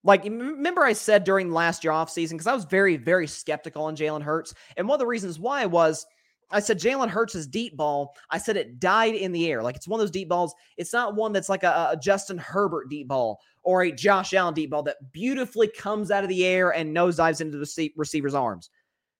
[0.04, 3.96] Like, remember I said during last year offseason, because I was very, very skeptical on
[3.96, 4.52] Jalen Hurts.
[4.76, 6.06] And one of the reasons why was
[6.50, 9.62] I said Jalen Hurts' deep ball, I said it died in the air.
[9.62, 10.54] Like it's one of those deep balls.
[10.76, 14.54] It's not one that's like a, a Justin Herbert deep ball or a Josh Allen
[14.54, 18.70] deep ball that beautifully comes out of the air and nosedives into the receiver's arms.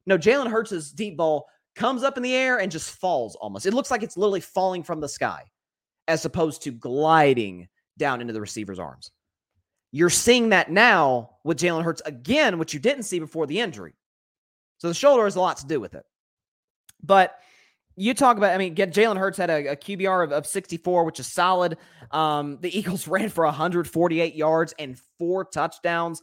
[0.06, 3.66] No, Jalen Hurts' deep ball comes up in the air and just falls almost.
[3.66, 5.44] It looks like it's literally falling from the sky
[6.08, 9.10] as opposed to gliding down into the receiver's arms.
[9.92, 13.94] You're seeing that now with Jalen Hurts again, which you didn't see before the injury.
[14.78, 16.04] So the shoulder has a lot to do with it.
[17.02, 17.38] But
[17.96, 21.04] you talk about, I mean, get Jalen Hurts had a, a QBR of, of, 64,
[21.04, 21.76] which is solid.
[22.10, 26.22] Um, the Eagles ran for 148 yards and four touchdowns.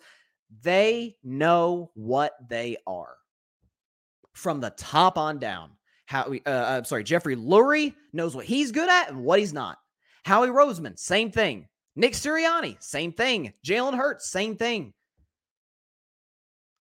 [0.64, 3.16] They know what they are
[4.34, 5.72] from the top on down.
[6.06, 9.54] Howie, uh, I'm uh, sorry, Jeffrey Lurie knows what he's good at and what he's
[9.54, 9.78] not.
[10.26, 11.68] Howie Roseman, same thing.
[11.96, 13.54] Nick Sirianni, same thing.
[13.64, 14.94] Jalen Hurts, same thing.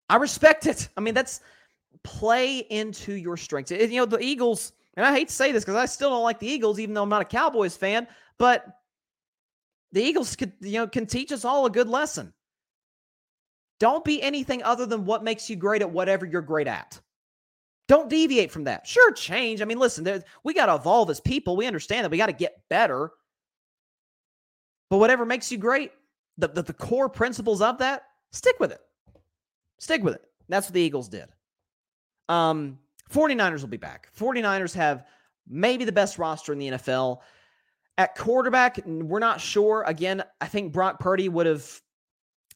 [0.07, 0.87] I respect it.
[0.95, 1.41] I mean, that's
[2.03, 3.71] play into your strengths.
[3.71, 6.39] you know, the Eagles, and I hate to say this because I still don't like
[6.39, 8.65] the Eagles, even though I'm not a Cowboys fan, but
[9.91, 12.33] the Eagles could, you know, can teach us all a good lesson.
[13.79, 16.99] Don't be anything other than what makes you great at whatever you're great at.
[17.87, 18.85] Don't deviate from that.
[18.85, 19.61] Sure, change.
[19.61, 21.57] I mean, listen, we got to evolve as people.
[21.57, 23.11] We understand that we got to get better.
[24.89, 25.91] But whatever makes you great,
[26.37, 28.81] the, the, the core principles of that, stick with it.
[29.79, 30.21] Stick with it.
[30.49, 31.29] That's what the Eagles did.
[32.29, 32.79] Um,
[33.11, 34.09] 49ers will be back.
[34.17, 35.05] 49ers have
[35.47, 37.19] maybe the best roster in the NFL.
[37.97, 39.83] At quarterback, we're not sure.
[39.85, 41.67] Again, I think Brock Purdy would have,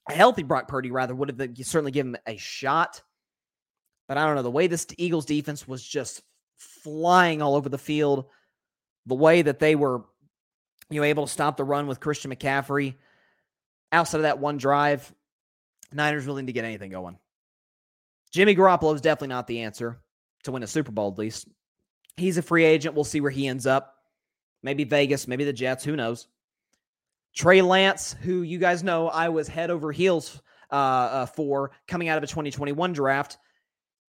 [0.10, 3.02] a healthy Brock Purdy rather, would have certainly given him a shot.
[4.08, 4.44] But I don't know.
[4.44, 6.22] The way this Eagles defense was just
[6.58, 8.26] flying all over the field,
[9.06, 10.04] the way that they were,
[10.90, 12.96] you know, able to stop the run with Christian McCaffrey
[13.92, 15.14] outside of that one drive,
[15.94, 17.18] Niners willing to get anything going.
[18.34, 20.00] Jimmy Garoppolo is definitely not the answer
[20.44, 21.48] to win a Super Bowl, at least.
[22.18, 22.96] He's a free agent.
[22.96, 23.96] We'll see where he ends up.
[24.64, 25.84] Maybe Vegas, maybe the Jets.
[25.84, 26.28] Who knows?
[27.36, 30.42] Trey Lance, who you guys know I was head over heels
[30.72, 33.38] uh, uh, for coming out of a 2021 draft.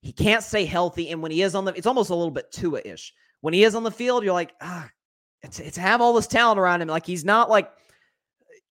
[0.00, 1.10] He can't stay healthy.
[1.10, 3.12] And when he is on the, it's almost a little bit Tua ish.
[3.40, 4.88] When he is on the field, you're like, ah,
[5.42, 6.88] it's, it's have all this talent around him.
[6.88, 7.70] Like he's not like,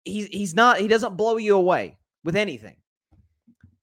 [0.05, 2.77] he's, he's not, he doesn't blow you away with anything.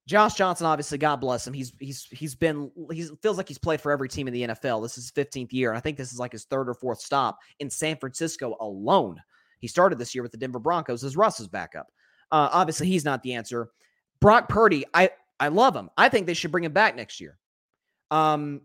[0.05, 1.53] Josh Johnson, obviously, God bless him.
[1.53, 4.81] He's he's he's been he feels like he's played for every team in the NFL.
[4.81, 6.99] This is his 15th year, and I think this is like his third or fourth
[6.99, 9.21] stop in San Francisco alone.
[9.59, 11.87] He started this year with the Denver Broncos as Russ's backup.
[12.31, 13.69] Uh, obviously, he's not the answer.
[14.19, 15.89] Brock Purdy, I I love him.
[15.97, 17.37] I think they should bring him back next year.
[18.11, 18.61] Um,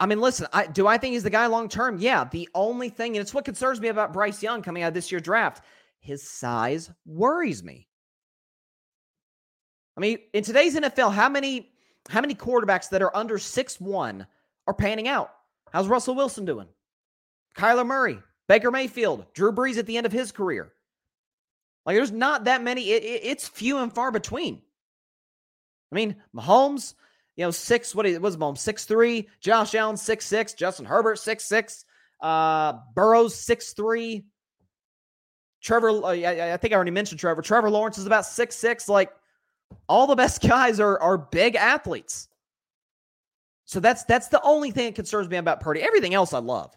[0.00, 1.98] I mean, listen, I, do I think he's the guy long term?
[1.98, 2.24] Yeah.
[2.24, 5.12] The only thing, and it's what concerns me about Bryce Young coming out of this
[5.12, 5.64] year draft,
[6.00, 7.86] his size worries me.
[10.00, 11.70] I mean, in today's NFL, how many
[12.08, 14.26] how many quarterbacks that are under six one
[14.66, 15.30] are panning out?
[15.74, 16.68] How's Russell Wilson doing?
[17.54, 20.72] Kyler Murray, Baker Mayfield, Drew Brees at the end of his career.
[21.84, 22.90] Like, there's not that many.
[22.90, 24.62] It, it, it's few and far between.
[25.92, 26.94] I mean, Mahomes,
[27.36, 27.94] you know, six.
[27.94, 28.58] What was Mahomes?
[28.58, 29.28] Six three.
[29.40, 30.54] Josh Allen six six.
[30.54, 31.84] Justin Herbert six six.
[32.22, 34.24] Uh, Burrows six three.
[35.62, 37.42] Trevor, uh, I, I think I already mentioned Trevor.
[37.42, 38.88] Trevor Lawrence is about six six.
[38.88, 39.10] Like,
[39.88, 42.28] all the best guys are are big athletes.
[43.64, 45.82] So that's that's the only thing that concerns me about Purdy.
[45.82, 46.76] Everything else I love.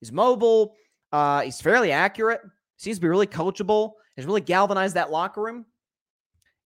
[0.00, 0.74] He's mobile.
[1.10, 2.40] Uh, he's fairly accurate.
[2.76, 3.92] Seems to be really coachable.
[4.14, 5.66] He's really galvanized that locker room.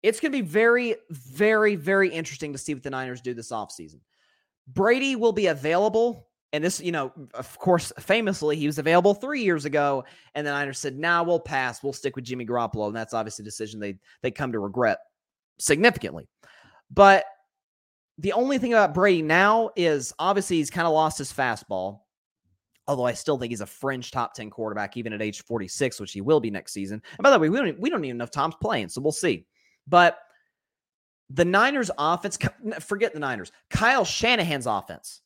[0.02, 3.52] It's going to be very, very, very interesting to see what the Niners do this
[3.52, 4.00] offseason.
[4.66, 6.28] Brady will be available.
[6.52, 10.04] And this, you know, of course, famously, he was available three years ago.
[10.34, 11.82] And the Niners said, nah, we'll pass.
[11.82, 12.88] We'll stick with Jimmy Garoppolo.
[12.88, 14.98] And that's obviously a decision they they come to regret
[15.58, 16.28] significantly.
[16.90, 17.24] But
[18.18, 22.00] the only thing about Brady now is obviously he's kind of lost his fastball.
[22.88, 26.12] Although I still think he's a fringe top 10 quarterback, even at age 46, which
[26.12, 27.00] he will be next season.
[27.16, 29.12] And by the way, we don't, we don't even know if Tom's playing, so we'll
[29.12, 29.46] see.
[29.86, 30.18] But
[31.30, 32.38] the Niners offense,
[32.80, 35.22] forget the Niners, Kyle Shanahan's offense.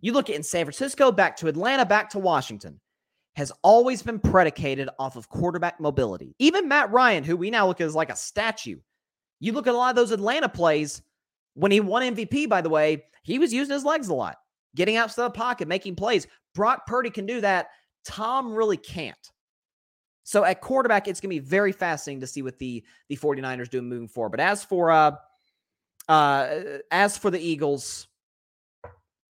[0.00, 2.80] You look at in San Francisco, back to Atlanta, back to Washington,
[3.36, 6.34] has always been predicated off of quarterback mobility.
[6.38, 8.78] Even Matt Ryan, who we now look at as like a statue,
[9.40, 11.02] you look at a lot of those Atlanta plays
[11.54, 14.36] when he won MVP, by the way, he was using his legs a lot,
[14.74, 16.26] getting outside the pocket, making plays.
[16.54, 17.68] Brock Purdy can do that.
[18.04, 19.32] Tom really can't.
[20.22, 23.70] So at quarterback, it's going to be very fascinating to see what the the 49ers
[23.70, 24.30] do moving forward.
[24.30, 25.12] But as for uh
[26.08, 26.48] uh
[26.90, 28.08] as for the Eagles,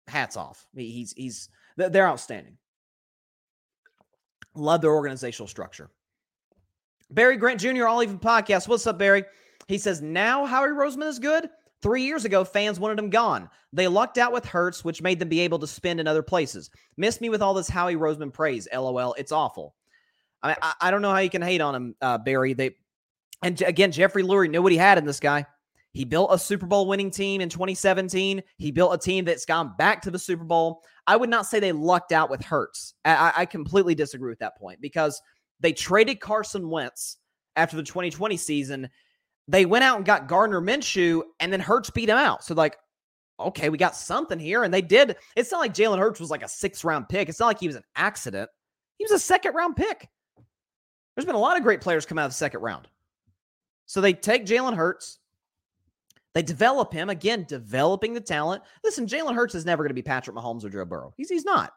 [0.07, 0.65] hats off.
[0.75, 2.57] He's he's they're outstanding.
[4.55, 5.89] Love their organizational structure.
[7.09, 8.67] Barry Grant Jr., All Even Podcast.
[8.67, 9.23] What's up, Barry?
[9.67, 11.49] He says, now Howie Roseman is good.
[11.81, 13.49] Three years ago, fans wanted him gone.
[13.73, 16.69] They lucked out with Hurts, which made them be able to spend in other places.
[16.95, 18.67] Miss me with all this Howie Roseman praise.
[18.73, 19.13] LOL.
[19.13, 19.75] It's awful.
[20.41, 22.53] I, I, I don't know how you can hate on him, uh, Barry.
[22.53, 22.75] They
[23.43, 25.45] and again, Jeffrey Lurie knew what he had in this guy.
[25.91, 28.41] He built a Super Bowl winning team in 2017.
[28.57, 30.81] He built a team that's gone back to the Super Bowl.
[31.05, 32.95] I would not say they lucked out with Hurts.
[33.05, 35.21] I, I completely disagree with that point because
[35.59, 37.17] they traded Carson Wentz
[37.55, 38.89] after the 2020 season.
[39.47, 42.43] They went out and got Gardner Minshew, and then Hurts beat him out.
[42.43, 42.77] So, like,
[43.39, 44.63] okay, we got something here.
[44.63, 45.17] And they did.
[45.35, 47.29] It's not like Jalen Hurts was like a six round pick.
[47.29, 48.49] It's not like he was an accident.
[48.97, 50.09] He was a second round pick.
[51.15, 52.87] There's been a lot of great players come out of the second round.
[53.85, 55.19] So they take Jalen Hurts.
[56.33, 58.63] They develop him again, developing the talent.
[58.83, 61.13] Listen, Jalen Hurts is never going to be Patrick Mahomes or Joe Burrow.
[61.15, 61.73] He's he's not.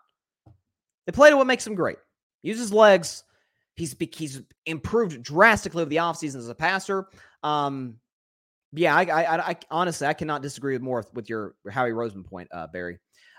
[1.05, 1.99] They play to what makes him great.
[2.43, 3.25] Use his legs.
[3.75, 7.09] He's he's improved drastically over the offseason as a passer.
[7.47, 7.97] Um,
[8.73, 12.49] yeah, I, I, I, honestly I cannot disagree with more with your Howie Roseman point,
[12.53, 12.99] uh, Barry.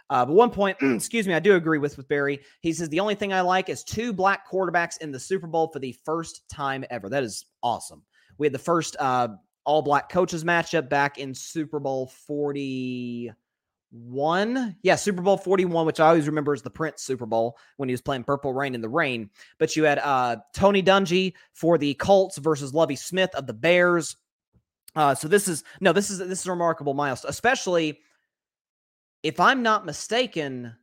[0.09, 2.39] Uh, but one point, excuse me, I do agree with with Barry.
[2.61, 5.69] He says the only thing I like is two black quarterbacks in the Super Bowl
[5.73, 7.09] for the first time ever.
[7.09, 8.03] That is awesome.
[8.37, 9.29] We had the first uh,
[9.65, 12.07] all black coaches matchup back in Super Bowl
[13.91, 14.75] 41.
[14.81, 17.93] Yeah, Super Bowl 41, which I always remember as the Prince Super Bowl when he
[17.93, 19.29] was playing Purple Rain in the Rain.
[19.59, 24.15] But you had uh, Tony Dungy for the Colts versus Lovie Smith of the Bears.
[24.95, 27.99] Uh, so this is no, this is this is a remarkable milestone, especially
[29.23, 30.75] if I'm not mistaken.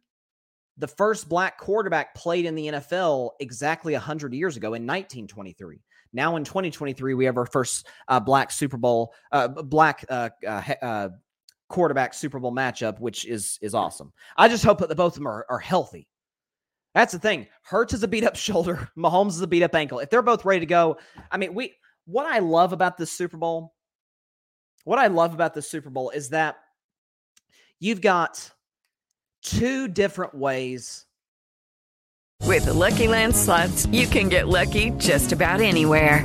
[0.77, 5.81] The first black quarterback played in the NFL exactly 100 years ago in 1923.
[6.13, 10.63] Now in 2023, we have our first uh, black Super Bowl, uh, black uh, uh,
[10.81, 11.09] uh,
[11.69, 14.13] quarterback Super Bowl matchup, which is is awesome.
[14.37, 16.09] I just hope that the both of them are, are healthy.
[16.95, 17.49] That's the thing.
[17.63, 18.89] Hurts is a beat up shoulder.
[18.97, 19.99] Mahomes is a beat up ankle.
[19.99, 20.99] If they're both ready to go,
[21.31, 21.75] I mean, we.
[22.07, 23.73] What I love about this Super Bowl,
[24.85, 26.57] what I love about this Super Bowl is that
[27.81, 28.51] you've got
[29.43, 31.07] two different ways
[32.43, 36.25] with the LuckyLand Slots, you can get lucky just about anywhere.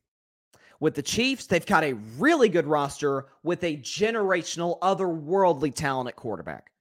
[0.81, 6.15] With the Chiefs, they've got a really good roster with a generational, otherworldly talent at
[6.15, 6.71] quarterback.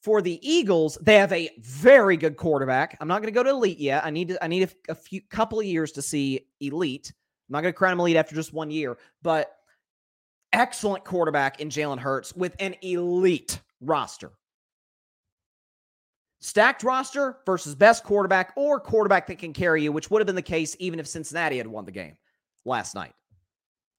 [0.00, 2.96] For the Eagles, they have a very good quarterback.
[2.98, 4.06] I'm not going to go to elite yet.
[4.06, 7.12] I need to, I need a, a few couple of years to see elite.
[7.48, 9.54] I'm not going to crown him elite after just one year, but
[10.54, 14.32] excellent quarterback in Jalen Hurts with an elite roster.
[16.40, 20.34] Stacked roster versus best quarterback or quarterback that can carry you, which would have been
[20.34, 22.16] the case even if Cincinnati had won the game
[22.66, 23.12] last night.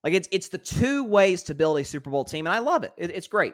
[0.03, 2.83] Like it's it's the two ways to build a Super Bowl team, and I love
[2.83, 2.93] it.
[2.97, 3.53] it it's great.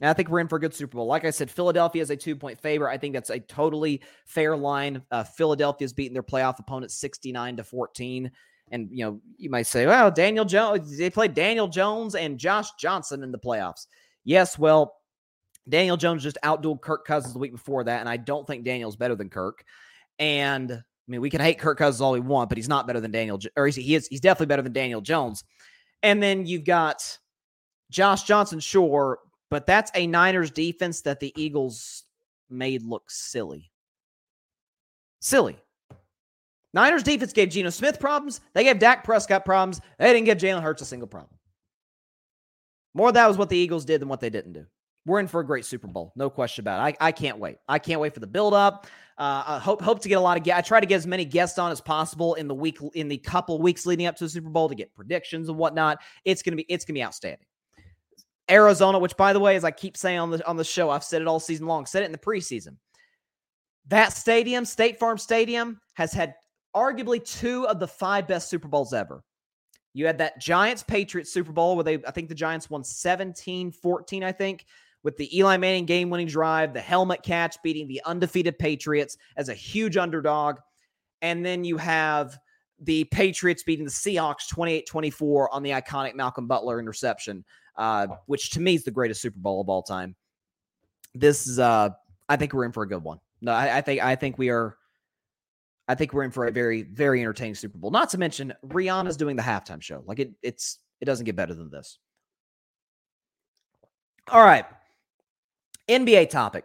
[0.00, 1.06] And I think we're in for a good Super Bowl.
[1.06, 2.92] Like I said, Philadelphia is a two point favorite.
[2.92, 5.02] I think that's a totally fair line.
[5.10, 8.30] Uh, Philadelphia's beating their playoff opponent 69 to 14.
[8.70, 12.70] And you know, you might say, well, Daniel Jones, they played Daniel Jones and Josh
[12.80, 13.86] Johnson in the playoffs.
[14.24, 14.96] Yes, well,
[15.68, 18.96] Daniel Jones just outdueled Kirk Cousins the week before that, and I don't think Daniel's
[18.96, 19.64] better than Kirk.
[20.18, 23.10] And mean, we can hate Kirk Cousins all we want, but he's not better than
[23.10, 24.08] Daniel, or he is.
[24.08, 25.44] He's definitely better than Daniel Jones.
[26.02, 27.18] And then you've got
[27.90, 29.18] Josh Johnson, sure,
[29.50, 32.04] but that's a Niners defense that the Eagles
[32.50, 33.70] made look silly.
[35.20, 35.56] Silly.
[36.74, 38.40] Niners defense gave Geno Smith problems.
[38.54, 39.80] They gave Dak Prescott problems.
[39.98, 41.38] They didn't give Jalen Hurts a single problem.
[42.94, 44.66] More that was what the Eagles did than what they didn't do.
[45.04, 46.96] We're in for a great Super Bowl, no question about it.
[47.00, 47.56] I, I can't wait.
[47.68, 48.86] I can't wait for the build up.
[49.18, 50.58] Uh, I hope hope to get a lot of guests.
[50.58, 53.18] I try to get as many guests on as possible in the week in the
[53.18, 55.98] couple weeks leading up to the Super Bowl to get predictions and whatnot.
[56.24, 57.46] It's gonna be it's gonna be outstanding.
[58.50, 61.04] Arizona, which by the way, as I keep saying on the on the show, I've
[61.04, 62.76] said it all season long, said it in the preseason.
[63.88, 66.34] That stadium, State Farm Stadium, has had
[66.74, 69.22] arguably two of the five best Super Bowls ever.
[69.94, 73.72] You had that Giants Patriots Super Bowl where they, I think the Giants won 17
[73.72, 74.64] 14, I think,
[75.02, 79.48] with the Eli Manning game winning drive, the helmet catch beating the undefeated Patriots as
[79.48, 80.56] a huge underdog.
[81.20, 82.38] And then you have
[82.80, 87.44] the Patriots beating the Seahawks 28 24 on the iconic Malcolm Butler interception,
[87.76, 90.16] uh, which to me is the greatest Super Bowl of all time.
[91.14, 91.90] This is, uh,
[92.28, 93.18] I think we're in for a good one.
[93.40, 94.76] No, I, I think, I think we are
[95.88, 97.90] I think we're in for a very, very entertaining Super Bowl.
[97.90, 100.02] Not to mention Rihanna's doing the halftime show.
[100.06, 101.98] Like it, it's it doesn't get better than this.
[104.28, 104.64] All right.
[105.92, 106.64] NBA topic.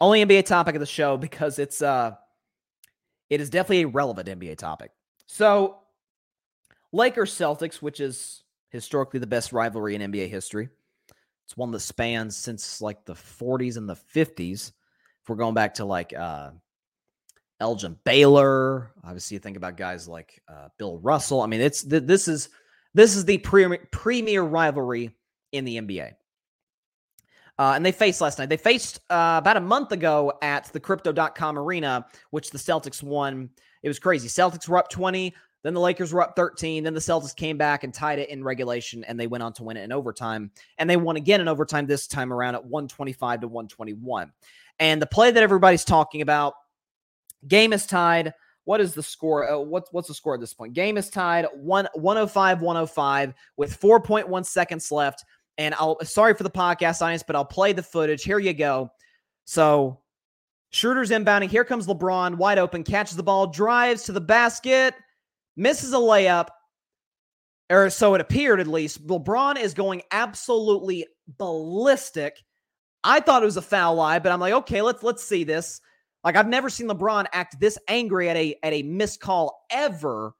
[0.00, 2.12] Only NBA topic of the show because it's uh
[3.30, 4.90] it is definitely a relevant NBA topic.
[5.26, 5.78] So
[6.92, 10.68] Lakers Celtics, which is historically the best rivalry in NBA history.
[11.44, 14.72] It's one that spans since like the 40s and the 50s.
[15.22, 16.50] If we're going back to like uh
[17.60, 21.42] Elgin Baylor, obviously you think about guys like uh, Bill Russell.
[21.42, 22.50] I mean, it's th- this is
[22.94, 25.10] this is the pre- premier rivalry
[25.52, 26.14] in the NBA.
[27.58, 28.48] Uh, and they faced last night.
[28.48, 33.50] They faced uh, about a month ago at the crypto.com arena, which the Celtics won.
[33.82, 34.28] It was crazy.
[34.28, 35.34] Celtics were up 20,
[35.64, 38.44] then the Lakers were up 13, then the Celtics came back and tied it in
[38.44, 40.52] regulation, and they went on to win it in overtime.
[40.78, 44.32] And they won again in overtime this time around at 125 to 121.
[44.78, 46.54] And the play that everybody's talking about,
[47.48, 48.34] game is tied.
[48.64, 49.50] What is the score?
[49.50, 50.74] Uh, what's what's the score at this point?
[50.74, 55.24] Game is tied one 105 105 with 4.1 seconds left.
[55.58, 58.22] And I'll sorry for the podcast audience, but I'll play the footage.
[58.22, 58.90] Here you go.
[59.44, 60.00] So
[60.70, 61.48] Schroeder's inbounding.
[61.48, 64.94] Here comes LeBron, wide open, catches the ball, drives to the basket,
[65.56, 66.48] misses a layup,
[67.70, 69.06] or so it appeared at least.
[69.06, 71.06] LeBron is going absolutely
[71.38, 72.36] ballistic.
[73.02, 75.80] I thought it was a foul lie, but I'm like, okay, let's let's see this.
[76.22, 80.34] Like I've never seen LeBron act this angry at a at a missed call ever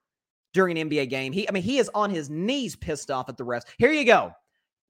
[0.52, 1.32] during an NBA game.
[1.32, 3.62] He, I mean, he is on his knees, pissed off at the refs.
[3.78, 4.32] Here you go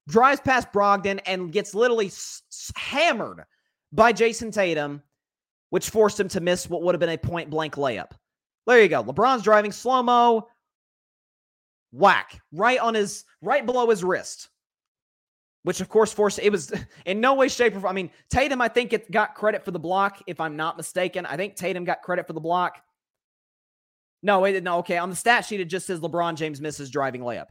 [0.09, 3.45] drives past Brogdon and gets literally s- s- hammered
[3.93, 5.03] by Jayson Tatum,
[5.71, 8.11] which forced him to miss what would have been a point blank layup.
[8.67, 9.05] There you go.
[9.05, 10.49] LeBron's driving slow mo,
[11.93, 14.49] whack right on his right below his wrist,
[15.63, 16.73] which of course forced it was
[17.07, 17.91] in no way, shape, or form.
[17.91, 21.27] I mean, Tatum, I think it got credit for the block, if I'm not mistaken.
[21.27, 22.83] I think Tatum got credit for the block.
[24.23, 24.99] No, wait, no, okay.
[24.99, 27.47] On the stat sheet, it just says LeBron James misses driving layup.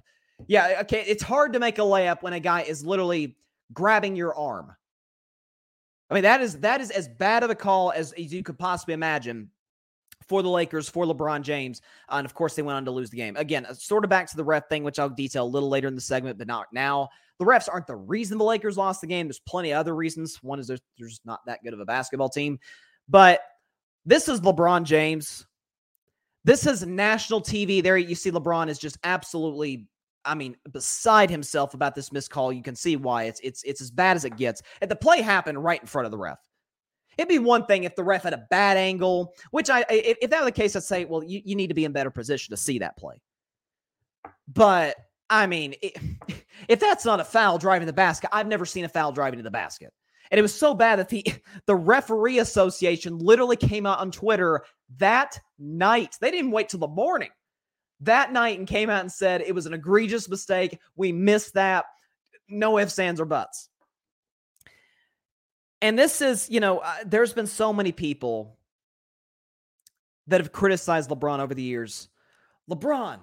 [0.45, 1.03] Yeah, okay.
[1.07, 3.35] It's hard to make a layup when a guy is literally
[3.73, 4.75] grabbing your arm.
[6.09, 8.59] I mean, that is that is as bad of a call as, as you could
[8.59, 9.49] possibly imagine
[10.27, 11.81] for the Lakers, for LeBron James.
[12.09, 13.35] Uh, and of course, they went on to lose the game.
[13.35, 15.87] Again, uh, sort of back to the ref thing, which I'll detail a little later
[15.87, 17.09] in the segment, but not now.
[17.39, 19.27] The refs aren't the reason the Lakers lost the game.
[19.27, 20.41] There's plenty of other reasons.
[20.41, 22.59] One is there's, there's not that good of a basketball team.
[23.07, 23.41] But
[24.05, 25.45] this is LeBron James.
[26.45, 27.83] This is national TV.
[27.83, 29.87] There you see LeBron is just absolutely
[30.27, 32.51] I mean, beside himself about this missed call.
[32.51, 34.61] You can see why it's it's it's as bad as it gets.
[34.81, 36.39] And the play happened right in front of the ref.
[37.17, 40.39] It'd be one thing if the ref had a bad angle, which I if, that
[40.39, 42.57] were the case, I'd say, well, you, you need to be in better position to
[42.57, 43.21] see that play.
[44.47, 44.97] But
[45.29, 45.97] I mean, it,
[46.67, 49.43] if that's not a foul driving the basket, I've never seen a foul driving to
[49.43, 49.91] the basket.
[50.29, 51.25] And it was so bad that the
[51.65, 54.63] the referee association literally came out on Twitter
[54.97, 56.17] that night.
[56.21, 57.29] They didn't wait till the morning
[58.01, 60.79] that night and came out and said it was an egregious mistake.
[60.95, 61.85] We missed that.
[62.49, 63.69] No ifs, ands, or buts.
[65.81, 68.57] And this is, you know, uh, there's been so many people
[70.27, 72.09] that have criticized LeBron over the years.
[72.69, 73.19] LeBron,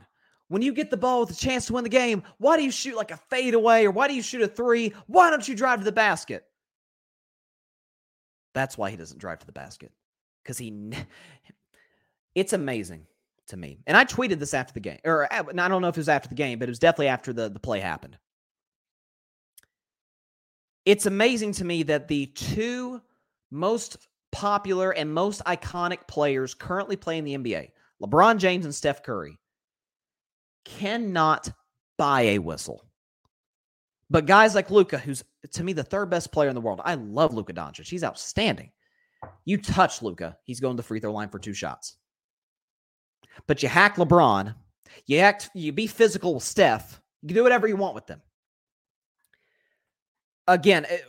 [0.49, 2.71] when you get the ball with a chance to win the game, why do you
[2.71, 4.93] shoot like a fadeaway or why do you shoot a three?
[5.07, 6.45] Why don't you drive to the basket?
[8.55, 9.91] That's why he doesn't drive to the basket
[10.43, 10.93] because he,
[12.35, 13.07] it's amazing
[13.49, 13.79] to me.
[13.87, 16.09] And I tweeted this after the game, or uh, I don't know if it was
[16.09, 18.17] after the game, but it was definitely after the, the play happened.
[20.85, 23.01] It's amazing to me that the two
[23.51, 23.97] most
[24.33, 27.71] popular and most iconic players currently playing the NBA,
[28.03, 29.39] LeBron James and Steph Curry,
[30.65, 31.51] cannot
[31.97, 32.85] buy a whistle.
[34.11, 36.95] But guys like Luka, who's to me the third best player in the world, I
[36.95, 37.89] love Luka Doncic.
[37.89, 38.71] He's outstanding.
[39.45, 41.97] You touch Luka, he's going to the free throw line for two shots.
[43.47, 44.55] But you hack LeBron,
[45.07, 47.01] you act, you be physical with Steph.
[47.23, 48.23] You can do whatever you want with them.
[50.47, 51.05] Again, it,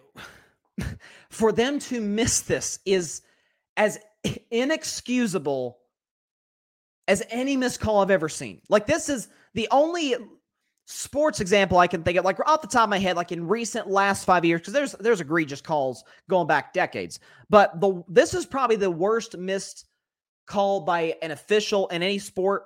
[1.30, 3.21] for them to miss this is
[3.78, 3.99] as
[4.51, 5.78] inexcusable
[7.07, 8.61] as any missed call I've ever seen.
[8.69, 10.15] Like this is the only
[10.88, 13.47] sports example I can think of, like off the top of my head, like in
[13.47, 17.19] recent last five years, because there's there's egregious calls going back decades.
[17.49, 19.86] But the this is probably the worst missed
[20.45, 22.65] called by an official in any sport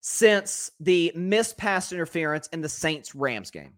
[0.00, 3.74] since the missed pass interference in the Saints Rams game.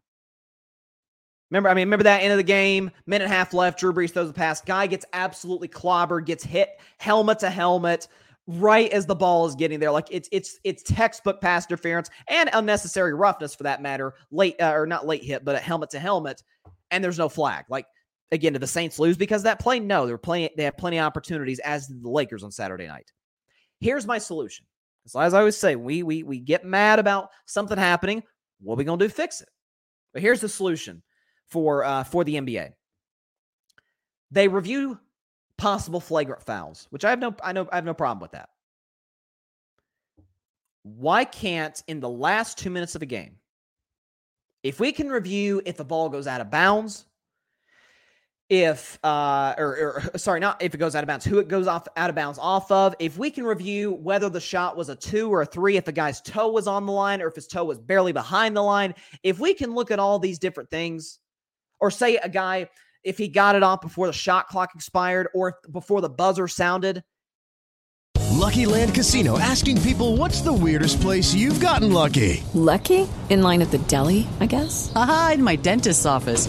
[1.50, 3.78] Remember, I mean, remember that end of the game, minute and a half left.
[3.78, 4.62] Drew Brees throws a pass.
[4.62, 8.08] Guy gets absolutely clobbered, gets hit helmet to helmet
[8.46, 9.90] right as the ball is getting there.
[9.90, 14.14] Like it's it's it's textbook pass interference and unnecessary roughness for that matter.
[14.30, 16.42] Late uh, or not late hit, but a helmet to helmet,
[16.90, 17.66] and there's no flag.
[17.68, 17.86] Like
[18.32, 19.78] again, did the Saints lose because that play?
[19.78, 20.48] No, they were playing.
[20.56, 23.12] They had plenty of opportunities, as did the Lakers on Saturday night.
[23.80, 24.66] Here's my solution.
[25.04, 28.22] Because as I always say, we we we get mad about something happening.
[28.60, 29.48] What are we gonna do fix it?
[30.12, 31.02] But here's the solution
[31.48, 32.70] for uh, for the NBA.
[34.30, 34.98] They review
[35.58, 38.48] possible flagrant fouls, which I have no I know I have no problem with that.
[40.84, 43.36] Why can't in the last two minutes of a game,
[44.62, 47.06] if we can review if the ball goes out of bounds,
[48.52, 51.66] if uh or, or, sorry not if it goes out of bounds who it goes
[51.66, 52.94] off out of bounds off of.
[52.98, 55.92] If we can review whether the shot was a two or a three if the
[55.92, 58.94] guy's toe was on the line or if his toe was barely behind the line
[59.22, 61.18] if we can look at all these different things
[61.80, 62.68] or say a guy
[63.02, 67.02] if he got it off before the shot clock expired or before the buzzer sounded.
[68.32, 72.44] Lucky land casino asking people what's the weirdest place you've gotten lucky?
[72.52, 73.08] Lucky?
[73.30, 74.92] In line at the deli i guess?
[74.94, 76.48] Aha in my dentist's office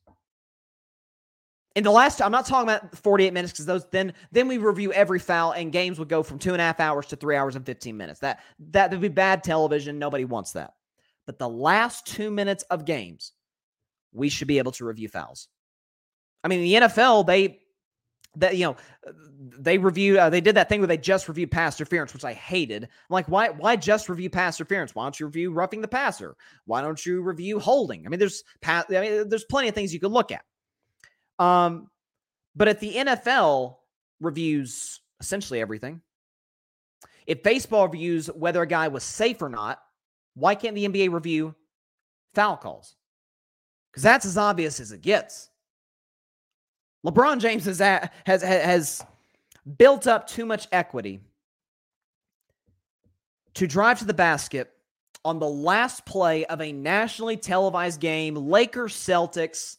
[1.75, 4.91] in the last i'm not talking about 48 minutes because those then then we review
[4.93, 7.55] every foul and games would go from two and a half hours to three hours
[7.55, 8.19] and 15 minutes.
[8.19, 8.39] That
[8.71, 9.99] that would be bad television.
[9.99, 10.73] Nobody wants that.
[11.25, 13.33] But the last two minutes of games
[14.13, 15.47] we should be able to review fouls.
[16.43, 17.59] I mean the nfl they
[18.35, 18.75] that you know
[19.59, 22.33] they reviewed uh, they did that thing where they just reviewed pass interference which i
[22.33, 22.83] hated.
[22.83, 24.93] I'm like why why just review pass interference?
[24.93, 26.35] Why don't you review roughing the passer?
[26.65, 28.05] Why don't you review holding?
[28.05, 30.43] I mean there's i mean there's plenty of things you could look at
[31.41, 31.89] um,
[32.55, 33.77] but at the NFL
[34.19, 36.01] reviews essentially everything.
[37.25, 39.79] If baseball reviews whether a guy was safe or not,
[40.35, 41.55] why can't the NBA review
[42.35, 42.95] foul calls?
[43.91, 45.49] Because that's as obvious as it gets.
[47.05, 49.03] LeBron James has, has has
[49.77, 51.21] built up too much equity
[53.55, 54.71] to drive to the basket
[55.25, 59.77] on the last play of a nationally televised game, Lakers Celtics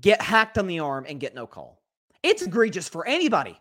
[0.00, 1.80] get hacked on the arm and get no call.
[2.22, 3.58] It's egregious for anybody.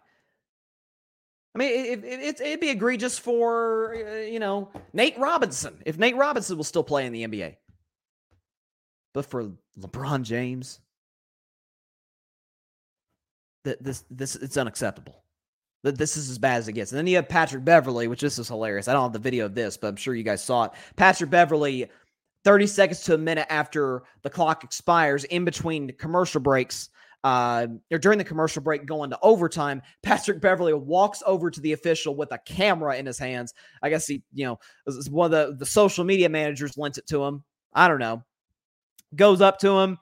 [1.55, 5.97] I mean, it, it, it, would be egregious for, uh, you know, Nate Robinson, if
[5.97, 7.55] Nate Robinson will still play in the NBA.
[9.13, 10.79] But for LeBron James,
[13.63, 15.23] this, this, it's unacceptable.
[15.83, 16.91] That this is as bad as it gets.
[16.91, 18.87] And then you have Patrick Beverley, which this is hilarious.
[18.87, 20.71] I don't have the video of this, but I'm sure you guys saw it.
[20.95, 21.89] Patrick Beverley
[22.47, 26.89] 30 seconds to a minute after the clock expires in between commercial breaks
[27.25, 31.73] uh, or during the commercial break going to overtime, Patrick Beverley walks over to the
[31.73, 33.53] official with a camera in his hands.
[33.83, 34.59] I guess he, you know,
[35.09, 37.43] one of the, the social media managers lent it to him.
[37.73, 38.23] I don't know.
[39.13, 39.97] Goes up to him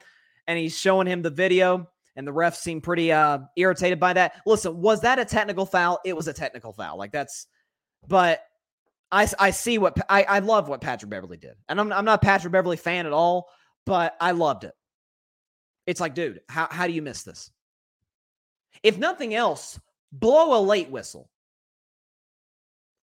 [0.46, 4.34] and he's showing him the video, and the ref seemed pretty uh, irritated by that.
[4.46, 6.00] Listen, was that a technical foul?
[6.06, 7.00] It was a technical foul.
[7.00, 7.48] Like that's,
[8.08, 8.42] but
[9.16, 11.56] I, I see what I, I love what Patrick Beverley did.
[11.70, 13.48] And I'm, I'm not a Patrick Beverley fan at all,
[13.86, 14.74] but I loved it.
[15.88, 17.50] It's like, dude, how, how do you miss this?
[18.84, 19.80] If nothing else,
[20.12, 21.30] blow a late whistle.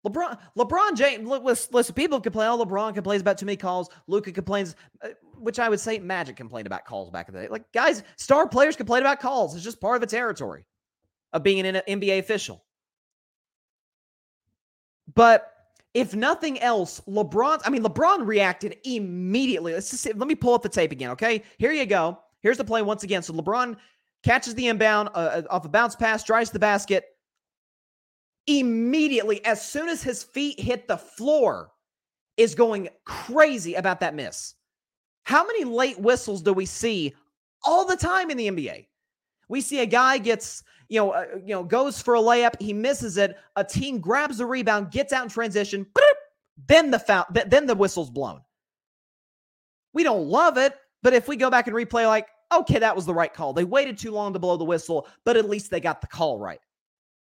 [0.06, 1.26] LeBron, LeBron James,
[1.70, 3.88] listen, people complain, oh, LeBron complains about too many calls.
[4.06, 5.08] Luka complains, uh,
[5.38, 7.48] which I would say Magic complained about calls back in the day.
[7.48, 9.54] Like, guys, star players complain about calls.
[9.54, 10.66] It's just part of the territory
[11.32, 12.62] of being an NBA official.
[15.14, 15.51] But
[15.94, 19.74] if nothing else, LeBron, I mean, LeBron reacted immediately.
[19.74, 21.42] Let's just let me pull up the tape again, okay?
[21.58, 22.18] Here you go.
[22.40, 23.22] Here's the play once again.
[23.22, 23.76] So LeBron
[24.22, 27.04] catches the inbound uh, uh, off a bounce pass, drives the basket.
[28.46, 31.70] Immediately, as soon as his feet hit the floor,
[32.36, 34.54] is going crazy about that miss.
[35.24, 37.14] How many late whistles do we see
[37.62, 38.86] all the time in the NBA?
[39.48, 42.74] We see a guy gets you know, uh, you know, goes for a layup, he
[42.74, 43.38] misses it.
[43.56, 45.86] A team grabs the rebound, gets out in transition,
[46.68, 48.42] then the foul, then the whistle's blown.
[49.94, 53.06] We don't love it, but if we go back and replay, like, okay, that was
[53.06, 53.54] the right call.
[53.54, 56.38] They waited too long to blow the whistle, but at least they got the call
[56.38, 56.60] right.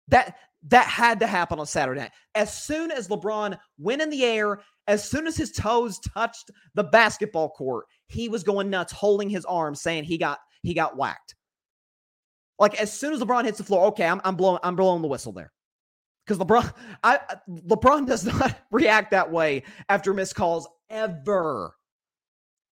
[0.09, 0.37] That
[0.69, 2.13] that had to happen on Saturday night.
[2.35, 6.85] As soon as LeBron went in the air, as soon as his toes touched the
[6.85, 11.37] basketball court, he was going nuts, holding his arm, saying he got he got whacked.
[12.59, 15.09] Like as soon as LeBron hits the floor, okay, I'm, I'm blowing I'm blowing the
[15.09, 15.53] whistle there.
[16.27, 16.73] Because LeBron,
[17.05, 21.75] I LeBron does not react that way after missed calls ever.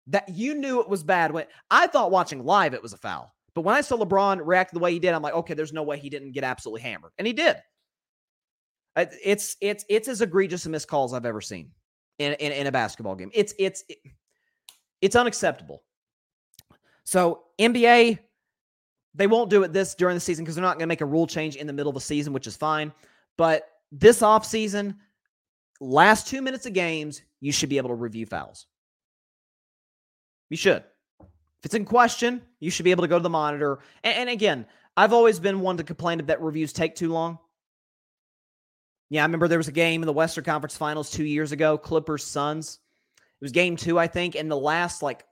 [0.07, 3.33] That you knew it was bad when I thought watching live it was a foul.
[3.55, 5.81] But when I saw LeBron react the way he did, I'm like, okay, there's no
[5.83, 7.13] way he didn't get absolutely hammered.
[7.17, 7.57] And he did.
[8.95, 11.71] It's it's it's as egregious a missed calls I've ever seen.
[12.19, 13.31] in, in, in a basketball game.
[13.33, 13.83] It's it's
[15.01, 15.83] it's unacceptable.
[17.03, 18.19] So NBA,
[19.15, 21.05] they won't do it this during the season because they're not going to make a
[21.05, 22.91] rule change in the middle of the season, which is fine.
[23.37, 24.95] But this offseason,
[25.79, 28.67] last two minutes of games, you should be able to review fouls.
[30.49, 30.83] You should.
[31.19, 33.79] If it's in question, you should be able to go to the monitor.
[34.03, 34.65] And, and again,
[34.97, 37.39] I've always been one to complain that reviews take too long.
[39.09, 41.77] Yeah, I remember there was a game in the Western Conference Finals two years ago,
[41.77, 42.79] Clippers Suns.
[43.15, 45.25] It was game two, I think, and the last like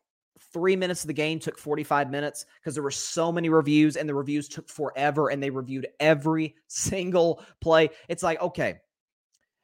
[0.51, 4.07] three minutes of the game took 45 minutes because there were so many reviews and
[4.07, 7.89] the reviews took forever and they reviewed every single play.
[8.09, 8.79] It's like, okay,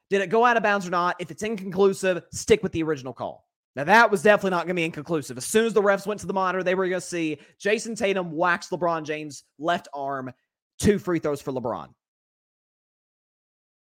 [0.09, 1.15] did it go out of bounds or not?
[1.19, 3.47] If it's inconclusive, stick with the original call.
[3.75, 5.37] Now, that was definitely not going to be inconclusive.
[5.37, 7.95] As soon as the refs went to the monitor, they were going to see Jayson
[7.95, 10.33] Tatum wax LeBron James' left arm,
[10.79, 11.89] two free throws for LeBron.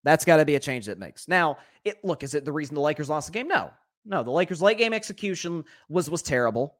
[0.05, 1.29] That's got to be a change that makes.
[1.29, 3.49] Now, it look, is it the reason the Lakers lost the game?
[3.49, 3.71] No.
[4.05, 6.77] No, the Lakers' late game execution was was terrible,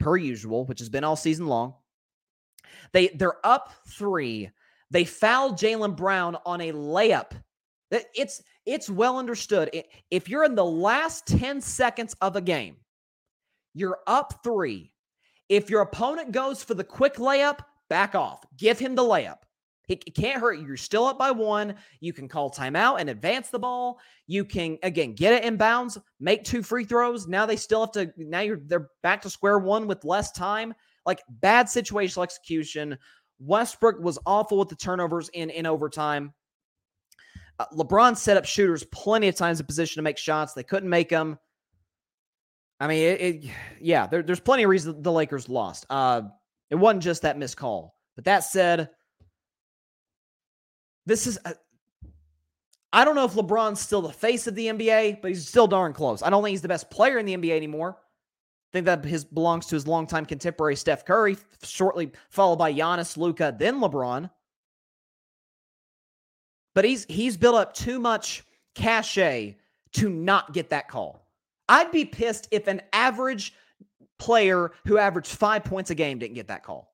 [0.00, 1.74] per usual, which has been all season long.
[2.92, 4.50] They they're up three.
[4.90, 7.32] They fouled Jaylen Brown on a layup.
[7.90, 9.70] It's it's well understood.
[10.10, 12.76] If you're in the last 10 seconds of a game,
[13.74, 14.92] you're up three.
[15.48, 17.60] If your opponent goes for the quick layup,
[17.90, 18.44] back off.
[18.56, 19.38] Give him the layup.
[19.88, 20.66] It can't hurt you.
[20.66, 21.74] You're still up by one.
[22.00, 24.00] You can call timeout and advance the ball.
[24.26, 27.28] You can again get it in bounds, make two free throws.
[27.28, 28.12] Now they still have to.
[28.16, 30.72] Now you're they're back to square one with less time.
[31.04, 32.96] Like bad situational execution.
[33.38, 36.32] Westbrook was awful with the turnovers in in overtime.
[37.58, 40.54] Uh, LeBron set up shooters plenty of times in position to make shots.
[40.54, 41.38] They couldn't make them.
[42.80, 45.86] I mean, it, it yeah, there, there's plenty of reasons the Lakers lost.
[45.90, 46.22] Uh,
[46.70, 47.94] it wasn't just that missed call.
[48.16, 48.88] But that said,
[51.06, 51.38] this is.
[51.44, 51.54] A,
[52.92, 55.92] I don't know if LeBron's still the face of the NBA, but he's still darn
[55.92, 56.22] close.
[56.22, 57.96] I don't think he's the best player in the NBA anymore.
[57.98, 63.16] I think that his belongs to his longtime contemporary Steph Curry, shortly followed by Giannis,
[63.16, 64.30] Luka, then LeBron.
[66.74, 68.44] But he's he's built up too much
[68.76, 69.56] cachet
[69.94, 71.26] to not get that call.
[71.68, 73.54] I'd be pissed if an average
[74.18, 76.93] player who averaged five points a game didn't get that call.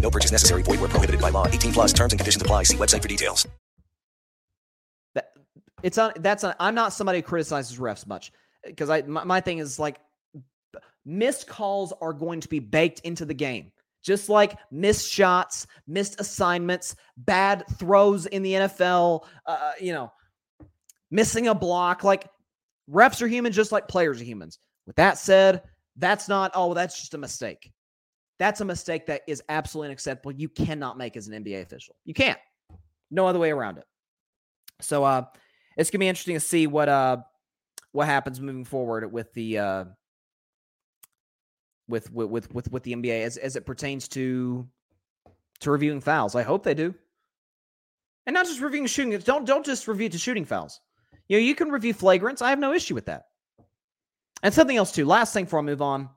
[0.00, 0.62] No purchase necessary.
[0.62, 1.46] Void where prohibited by law.
[1.46, 2.64] 18 plus terms and conditions apply.
[2.64, 3.46] See website for details.
[5.82, 6.12] It's on.
[6.16, 6.54] That's on.
[6.60, 8.32] I'm not somebody who criticizes refs much
[8.64, 9.98] because I my, my thing is like
[11.04, 13.72] missed calls are going to be baked into the game.
[14.02, 20.10] Just like missed shots, missed assignments, bad throws in the NFL, uh, you know,
[21.10, 22.02] missing a block.
[22.02, 22.26] Like
[22.90, 24.58] refs are human, just like players are humans.
[24.86, 25.62] With that said,
[25.96, 27.70] that's not, oh, that's just a mistake.
[28.40, 30.32] That's a mistake that is absolutely unacceptable.
[30.32, 31.94] You cannot make as an NBA official.
[32.06, 32.38] You can't.
[33.10, 33.84] No other way around it.
[34.80, 35.26] So uh
[35.76, 37.18] it's gonna be interesting to see what uh
[37.92, 39.84] what happens moving forward with the uh
[41.86, 44.66] with with with with the NBA as as it pertains to
[45.58, 46.34] to reviewing fouls.
[46.34, 46.94] I hope they do,
[48.24, 49.18] and not just reviewing shooting.
[49.18, 50.80] Don't don't just review to shooting fouls.
[51.28, 52.40] You know, you can review flagrants.
[52.40, 53.24] I have no issue with that.
[54.42, 55.04] And something else too.
[55.04, 56.08] Last thing before I move on.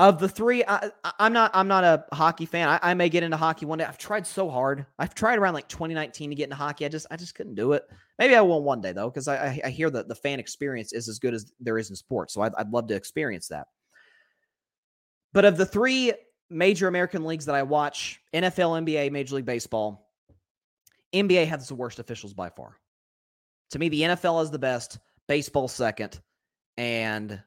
[0.00, 1.50] Of the three, I, am not.
[1.52, 2.70] I'm not a hockey fan.
[2.70, 3.84] I, I, may get into hockey one day.
[3.84, 4.86] I've tried so hard.
[4.98, 6.86] I've tried around like 2019 to get into hockey.
[6.86, 7.84] I just, I just couldn't do it.
[8.18, 11.06] Maybe I will one day though, because I, I, hear that the fan experience is
[11.06, 12.32] as good as there is in sports.
[12.32, 13.66] So I'd, I'd love to experience that.
[15.34, 16.14] But of the three
[16.48, 20.08] major American leagues that I watch NFL, NBA, Major League Baseball
[21.12, 22.78] NBA has the worst officials by far.
[23.72, 24.98] To me, the NFL is the best,
[25.28, 26.18] baseball second.
[26.78, 27.42] And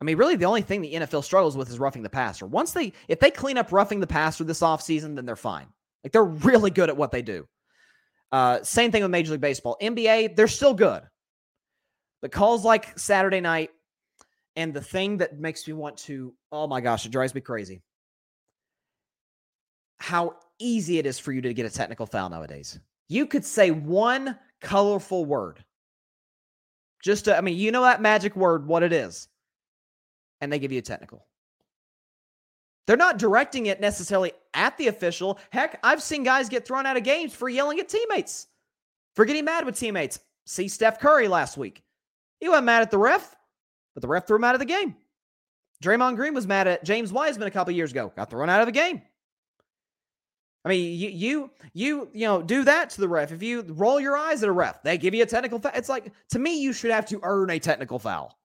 [0.00, 2.46] I mean, really, the only thing the NFL struggles with is roughing the passer.
[2.46, 5.66] Once they, if they clean up roughing the passer this offseason, then they're fine.
[6.04, 7.46] Like they're really good at what they do.
[8.32, 9.76] Uh, same thing with Major League Baseball.
[9.80, 11.02] NBA, they're still good.
[12.20, 13.70] But calls like Saturday night,
[14.56, 17.82] and the thing that makes me want to, oh my gosh, it drives me crazy.
[19.98, 22.78] How easy it is for you to get a technical foul nowadays.
[23.08, 25.62] You could say one colorful word.
[27.02, 29.28] Just to, I mean, you know that magic word, what it is.
[30.40, 31.26] And they give you a technical.
[32.86, 35.38] They're not directing it necessarily at the official.
[35.50, 38.46] Heck, I've seen guys get thrown out of games for yelling at teammates,
[39.14, 40.20] for getting mad with teammates.
[40.44, 41.82] See Steph Curry last week.
[42.38, 43.36] He wasn't mad at the ref
[43.96, 44.94] but the ref threw him out of the game.
[45.82, 48.66] Draymond Green was mad at James Wiseman a couple years ago, got thrown out of
[48.66, 49.00] the game.
[50.66, 53.32] I mean, you you you you know do that to the ref.
[53.32, 55.72] If you roll your eyes at a ref, they give you a technical foul.
[55.74, 58.36] It's like to me, you should have to earn a technical foul.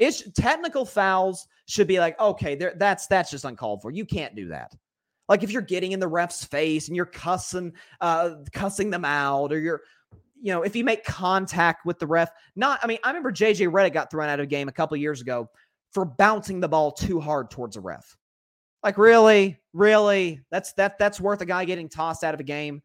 [0.00, 3.92] It's technical fouls should be like okay, there that's that's just uncalled for.
[3.92, 4.74] You can't do that.
[5.28, 9.52] Like if you're getting in the ref's face and you're cussing uh cussing them out,
[9.52, 9.82] or you're
[10.42, 12.30] you know if you make contact with the ref.
[12.56, 14.96] Not I mean I remember JJ Redick got thrown out of a game a couple
[14.96, 15.50] years ago
[15.92, 18.16] for bouncing the ball too hard towards a ref.
[18.82, 22.82] Like really, really, that's that that's worth a guy getting tossed out of a game.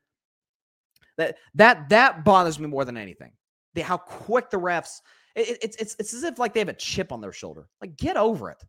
[1.17, 3.31] That that that bothers me more than anything.
[3.73, 4.99] The, how quick the refs.
[5.35, 7.67] It, it's it's it's as if like they have a chip on their shoulder.
[7.81, 8.63] Like get over it.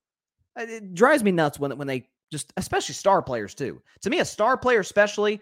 [0.57, 3.81] It drives me nuts when when they just, especially star players too.
[4.03, 5.41] To me, a star player, especially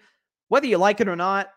[0.49, 1.51] whether you like it or not.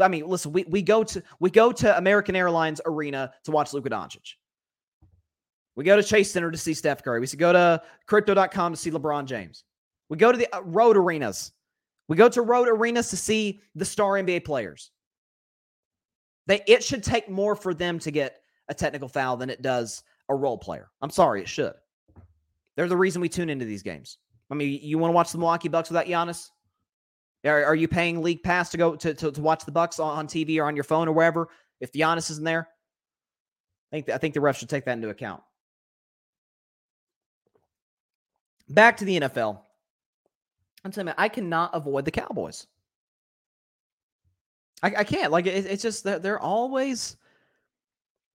[0.00, 3.72] I mean, listen, we we go to we go to American Airlines Arena to watch
[3.72, 4.34] Luka Doncic.
[5.74, 7.20] We go to Chase Center to see Steph Curry.
[7.20, 9.64] We go to crypto.com to see LeBron James.
[10.08, 11.52] We go to the uh, road arenas.
[12.08, 14.90] We go to road arenas to see the star NBA players.
[16.46, 20.02] They it should take more for them to get a technical foul than it does
[20.28, 20.88] a role player.
[21.00, 21.74] I'm sorry, it should.
[22.76, 24.18] They're the reason we tune into these games.
[24.50, 26.50] I mean, you want to watch the Milwaukee Bucks without Giannis?
[27.44, 30.16] Are, are you paying league pass to go to, to, to watch the Bucks on,
[30.18, 31.48] on, TV or on your phone or wherever?
[31.80, 32.68] If Giannis isn't there,
[33.92, 35.42] I think I think the refs should take that into account.
[38.68, 39.60] Back to the NFL.
[40.84, 42.66] I'm telling you, I cannot avoid the Cowboys.
[44.82, 45.32] I, I can't.
[45.32, 47.16] Like it, it's just they're, they're, always.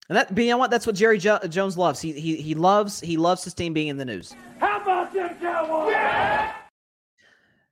[0.10, 0.70] And that, you know what?
[0.70, 2.02] That's what Jerry jo- Jones loves.
[2.02, 4.36] He he he loves he loves his team being in the news.
[4.60, 5.92] How about them Cowboys?
[5.92, 6.54] Yeah!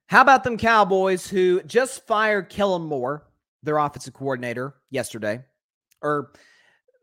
[0.07, 3.27] How about them Cowboys who just fired Kellen Moore,
[3.63, 5.43] their offensive coordinator, yesterday,
[6.01, 6.31] or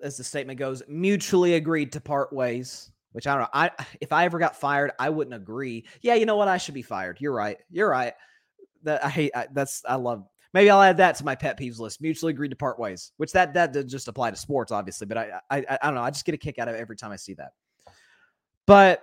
[0.03, 3.49] as the statement goes, mutually agreed to part ways which I don't know.
[3.53, 3.71] I
[4.01, 5.87] if I ever got fired, I wouldn't agree.
[6.03, 6.49] Yeah, you know what?
[6.49, 7.19] I should be fired.
[7.21, 7.59] You're right.
[7.71, 8.15] You're right.
[8.85, 9.33] That I hate.
[9.35, 10.25] I, that's I love.
[10.55, 12.01] Maybe I'll add that to my pet peeves list.
[12.01, 15.07] Mutually agreed to part ways, which that that does just apply to sports, obviously.
[15.07, 16.03] But I, I I don't know.
[16.03, 17.51] I just get a kick out of it every time I see that.
[18.67, 19.03] But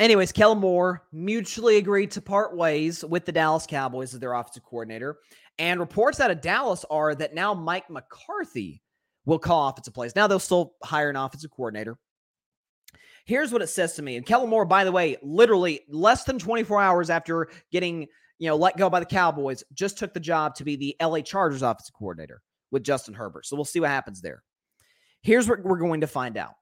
[0.00, 4.62] anyways, Kellen Moore mutually agreed to part ways with the Dallas Cowboys as their offensive
[4.64, 5.18] coordinator.
[5.58, 8.82] And reports out of Dallas are that now Mike McCarthy
[9.24, 10.14] will call offensive plays.
[10.14, 11.98] Now they'll still hire an offensive coordinator.
[13.24, 14.16] Here's what it says to me.
[14.16, 18.06] And Kellen Moore, by the way, literally less than 24 hours after getting,
[18.38, 21.20] you know, let go by the Cowboys, just took the job to be the LA
[21.20, 23.46] Chargers offensive coordinator with Justin Herbert.
[23.46, 24.42] So we'll see what happens there.
[25.22, 26.54] Here's what we're going to find out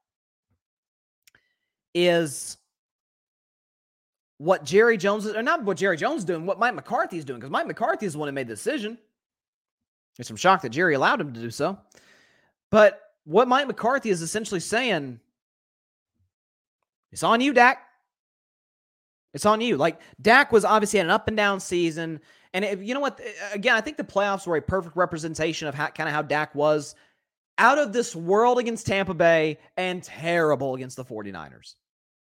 [1.93, 2.57] is
[4.37, 7.25] what Jerry Jones is, or not what Jerry Jones is doing, what Mike McCarthy is
[7.25, 8.97] doing, because Mike McCarthy is the one who made the decision.
[10.17, 11.77] It's some shock that Jerry allowed him to do so.
[12.71, 15.19] But what Mike McCarthy is essentially saying
[17.11, 17.84] it's on you, Dak.
[19.35, 19.75] It's on you.
[19.75, 22.21] Like Dak was obviously an up and down season.
[22.53, 23.19] And you know what?
[23.21, 26.21] Eh, again, I think the playoffs were a perfect representation of how kind of how
[26.21, 26.95] Dak was
[27.57, 31.75] out of this world against Tampa Bay and terrible against the 49ers.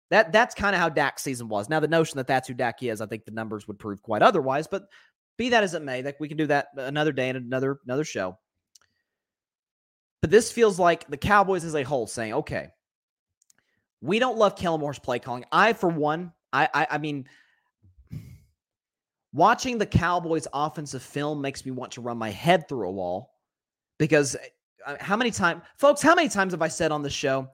[0.10, 1.70] That that's kind of how Dak's season was.
[1.70, 4.22] Now the notion that that's who Dak is, I think the numbers would prove quite
[4.22, 4.84] otherwise, but
[5.38, 8.04] be that as it may, like we can do that another day in another another
[8.04, 8.38] show.
[10.22, 12.68] But this feels like the Cowboys as a whole saying, okay,
[14.02, 15.46] we don't love Kellen Moore's play calling.
[15.54, 17.26] I, for one, I, I, I mean,
[19.32, 23.36] watching the Cowboys' offensive film makes me want to run my head through a wall
[24.00, 24.36] because
[24.86, 27.48] uh, how many times, folks, how many times have I said on the show,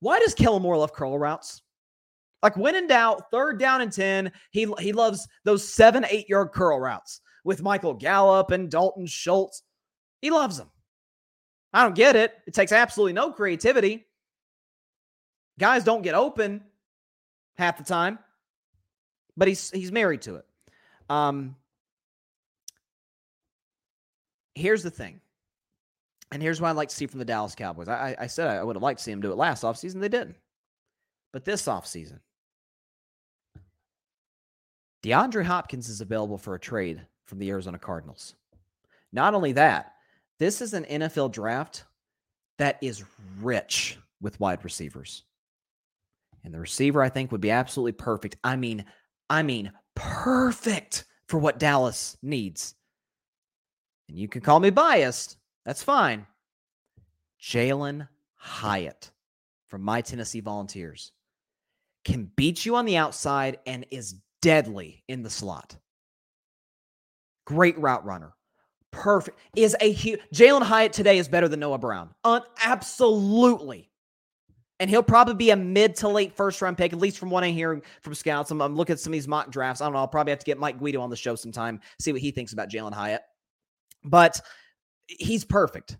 [0.00, 1.62] why does Kellen Moore love curl routes?
[2.42, 6.52] Like when in doubt, third down and 10, he, he loves those seven, eight yard
[6.52, 9.62] curl routes with Michael Gallup and Dalton Schultz.
[10.20, 10.70] He loves them.
[11.72, 12.34] I don't get it.
[12.46, 14.06] It takes absolutely no creativity.
[15.58, 16.62] Guys don't get open
[17.56, 18.18] half the time,
[19.36, 20.46] but he's he's married to it.
[21.08, 21.56] Um,
[24.54, 25.20] here's the thing,
[26.32, 27.88] and here's what I'd like to see from the Dallas Cowboys.
[27.88, 30.00] I, I said I would have liked to see them do it last offseason.
[30.00, 30.36] They didn't.
[31.32, 32.18] But this offseason,
[35.02, 38.34] DeAndre Hopkins is available for a trade from the Arizona Cardinals.
[39.12, 39.94] Not only that,
[40.38, 41.84] this is an NFL draft
[42.58, 43.04] that is
[43.40, 45.24] rich with wide receivers.
[46.44, 48.36] And the receiver, I think, would be absolutely perfect.
[48.42, 48.84] I mean,
[49.30, 52.74] I mean, perfect for what Dallas needs.
[54.08, 55.36] And you can call me biased.
[55.64, 56.26] That's fine.
[57.40, 59.12] Jalin Hyatt
[59.68, 61.12] from my Tennessee Volunteers
[62.04, 65.76] can beat you on the outside and is deadly in the slot.
[67.46, 68.32] Great route runner.
[68.90, 69.38] Perfect.
[69.54, 72.10] Is a huge Jalin Hyatt today is better than Noah Brown.
[72.24, 73.89] Un- absolutely.
[74.80, 77.44] And he'll probably be a mid to late first round pick, at least from what
[77.44, 78.50] I'm hearing from scouts.
[78.50, 79.80] I'm, I'm looking at some of these mock drafts.
[79.80, 80.00] I don't know.
[80.00, 82.54] I'll probably have to get Mike Guido on the show sometime, see what he thinks
[82.54, 83.20] about Jalin Hyatt.
[84.04, 84.40] But
[85.06, 85.98] he's perfect.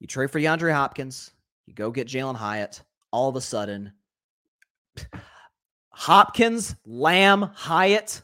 [0.00, 1.30] You trade for DeAndre Hopkins,
[1.66, 2.82] you go get Jalin Hyatt.
[3.12, 3.92] All of a sudden,
[5.90, 8.22] Hopkins, Lamb, Hyatt.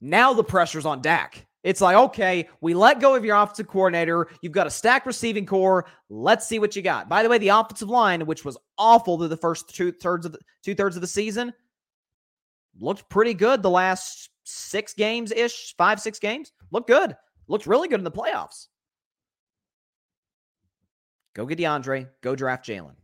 [0.00, 1.46] Now the pressure's on Dak.
[1.64, 4.28] It's like, okay, we let go of your offensive coordinator.
[4.42, 5.86] You've got a stacked receiving core.
[6.10, 7.08] Let's see what you got.
[7.08, 10.32] By the way, the offensive line, which was awful through the first two thirds of
[10.32, 11.54] the two thirds of the season,
[12.78, 16.52] looked pretty good the last six games ish, five, six games.
[16.70, 17.16] Looked good.
[17.48, 18.68] Looked really good in the playoffs.
[21.34, 22.08] Go get DeAndre.
[22.20, 22.94] Go draft Jalin.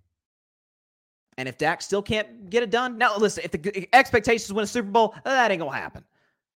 [1.38, 4.66] And if Dak still can't get it done, now listen, if the expectations win a
[4.66, 6.04] Super Bowl, that ain't gonna happen.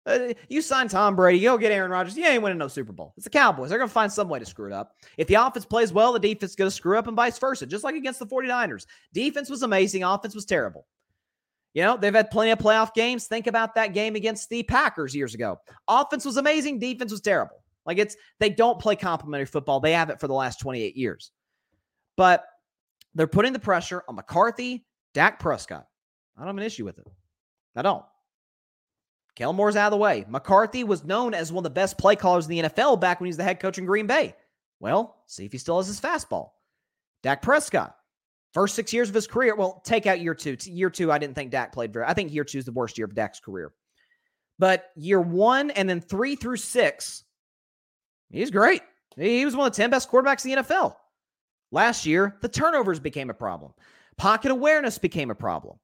[0.06, 2.92] Uh, you sign Tom Brady, you go get Aaron Rodgers, you ain't winning no Super
[2.92, 3.14] Bowl.
[3.16, 3.70] It's the Cowboys.
[3.70, 4.96] They're going to find some way to screw it up.
[5.18, 7.66] If the offense plays well, the defense is going to screw up and vice versa,
[7.66, 8.86] just like against the 49ers.
[9.14, 10.86] Defense was amazing, offense was terrible.
[11.74, 13.26] You know, they've had plenty of playoff games.
[13.26, 15.58] Think about that game against the Packers years ago.
[15.88, 17.64] Offense was amazing, defense was terrible.
[17.86, 19.80] Like it's, they don't play complementary football.
[19.80, 21.32] They have it for the last 28 years.
[22.16, 22.46] But
[23.16, 25.88] they're putting the pressure on McCarthy, Dak Prescott.
[26.38, 27.08] I don't have an issue with it.
[27.76, 28.04] I don't.
[29.36, 30.26] Kellen Moore's out of the way.
[30.28, 33.26] McCarthy was known as one of the best play callers in the NFL back when
[33.26, 34.36] he was the head coach in Green Bay.
[34.80, 36.52] Well, see if he still has his fastball.
[37.24, 37.96] Dak Prescott,
[38.54, 39.56] first six years of his career.
[39.56, 40.58] Well, take out year two.
[40.66, 42.06] Year two, I didn't think Dak played very.
[42.06, 43.74] I think year two is the worst year of Dak's career.
[44.60, 47.24] But year one and then three through six,
[48.30, 48.82] he's great.
[49.18, 50.96] He was one of the 10 best quarterbacks in the NFL.
[51.72, 53.74] Last year, the turnovers became a problem.
[54.18, 55.78] Pocket awareness became a problem.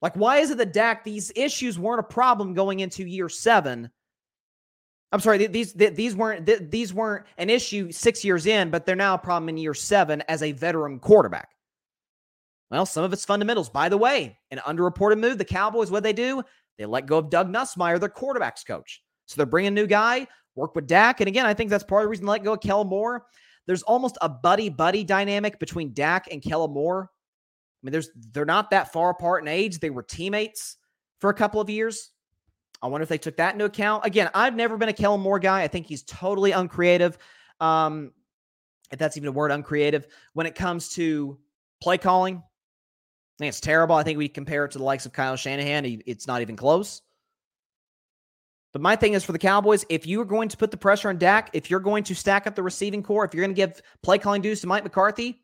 [0.00, 3.90] Like, why is it that Dak, these issues weren't a problem going into year seven?
[5.10, 9.14] I'm sorry, these these weren't these weren't an issue six years in, but they're now
[9.14, 11.48] a problem in year seven as a veteran quarterback.
[12.70, 13.70] Well, some of it's fundamentals.
[13.70, 16.42] By the way, an underreported move, the Cowboys, what they do?
[16.76, 19.02] They let go of Doug Nussmeier, their quarterbacks coach.
[19.26, 21.20] So they're bringing a new guy, work with Dak.
[21.20, 23.24] And again, I think that's part of the reason they let go of Kellen Moore.
[23.66, 27.10] There's almost a buddy buddy dynamic between Dak and Kellen Moore
[27.82, 29.78] I mean, there's they're not that far apart in age.
[29.78, 30.76] They were teammates
[31.20, 32.10] for a couple of years.
[32.80, 34.04] I wonder if they took that into account.
[34.04, 35.62] Again, I've never been a Kellen Moore guy.
[35.62, 37.18] I think he's totally uncreative.
[37.60, 38.12] Um,
[38.92, 40.06] if that's even a word, uncreative.
[40.32, 41.38] When it comes to
[41.80, 43.96] play calling, I think it's terrible.
[43.96, 46.02] I think we compare it to the likes of Kyle Shanahan.
[46.06, 47.02] It's not even close.
[48.72, 51.08] But my thing is for the Cowboys, if you are going to put the pressure
[51.08, 53.60] on Dak, if you're going to stack up the receiving core, if you're going to
[53.60, 55.40] give play calling dues to Mike McCarthy,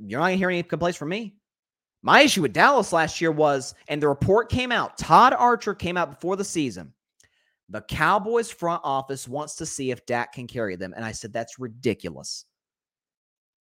[0.00, 1.34] You're not going to hear any complaints from me.
[2.02, 5.96] My issue with Dallas last year was, and the report came out, Todd Archer came
[5.96, 6.92] out before the season.
[7.70, 10.92] The Cowboys front office wants to see if Dak can carry them.
[10.94, 12.44] And I said, that's ridiculous.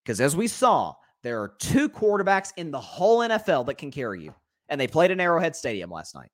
[0.03, 4.21] Because as we saw, there are two quarterbacks in the whole NFL that can carry
[4.21, 4.35] you.
[4.67, 6.29] And they played in Arrowhead Stadium last night.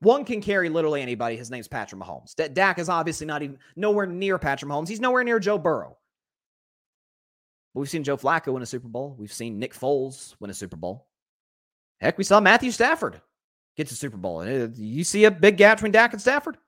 [0.00, 1.36] One can carry literally anybody.
[1.36, 2.34] His name's Patrick Mahomes.
[2.52, 4.88] Dak is obviously not even nowhere near Patrick Mahomes.
[4.88, 5.96] He's nowhere near Joe Burrow.
[7.74, 9.16] We've seen Joe Flacco win a Super Bowl.
[9.18, 11.06] We've seen Nick Foles win a Super Bowl.
[12.00, 13.20] Heck, we saw Matthew Stafford
[13.76, 14.40] get to Super Bowl.
[14.40, 16.58] Uh, you see a big gap between Dak and Stafford?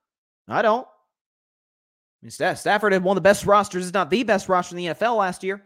[0.48, 0.86] I don't.
[0.86, 4.82] I mean, Stafford had one of the best rosters, if not the best roster in
[4.82, 5.62] the NFL last year.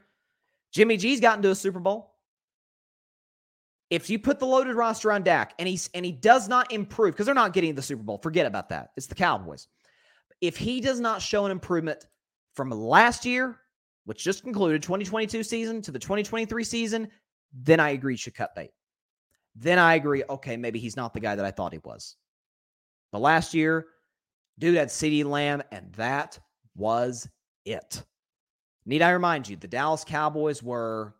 [0.73, 2.15] Jimmy G's gotten to a Super Bowl.
[3.91, 7.15] If you put the loaded roster on Dak and he's and he does not improve,
[7.15, 8.91] because they're not getting the Super Bowl, forget about that.
[8.97, 9.69] It's the Cowboys.
[10.41, 12.05] If he does not show an improvement
[12.55, 13.57] from last year
[14.09, 17.09] which just concluded 2022 season to the 2023 season,
[17.53, 18.71] then I agree should cut bait.
[19.55, 22.17] Then I agree, okay, maybe he's not the guy that I thought he was.
[23.13, 23.89] But last year,
[24.59, 26.39] dude had CeeDee Lamb, and that
[26.75, 27.29] was
[27.67, 28.03] it.
[28.87, 31.15] Need I remind you, the Dallas Cowboys were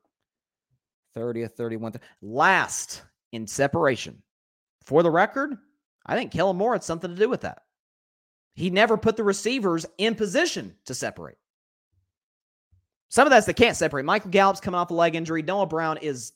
[1.15, 4.23] 30th, 31th, last in separation.
[4.87, 5.59] For the record,
[6.07, 7.65] I think Kellen Moore had something to do with that.
[8.55, 11.37] He never put the receivers in position to separate.
[13.09, 14.05] Some of that's they can't separate.
[14.05, 15.43] Michael Gallup's coming off a leg injury.
[15.43, 16.33] Noah Brown is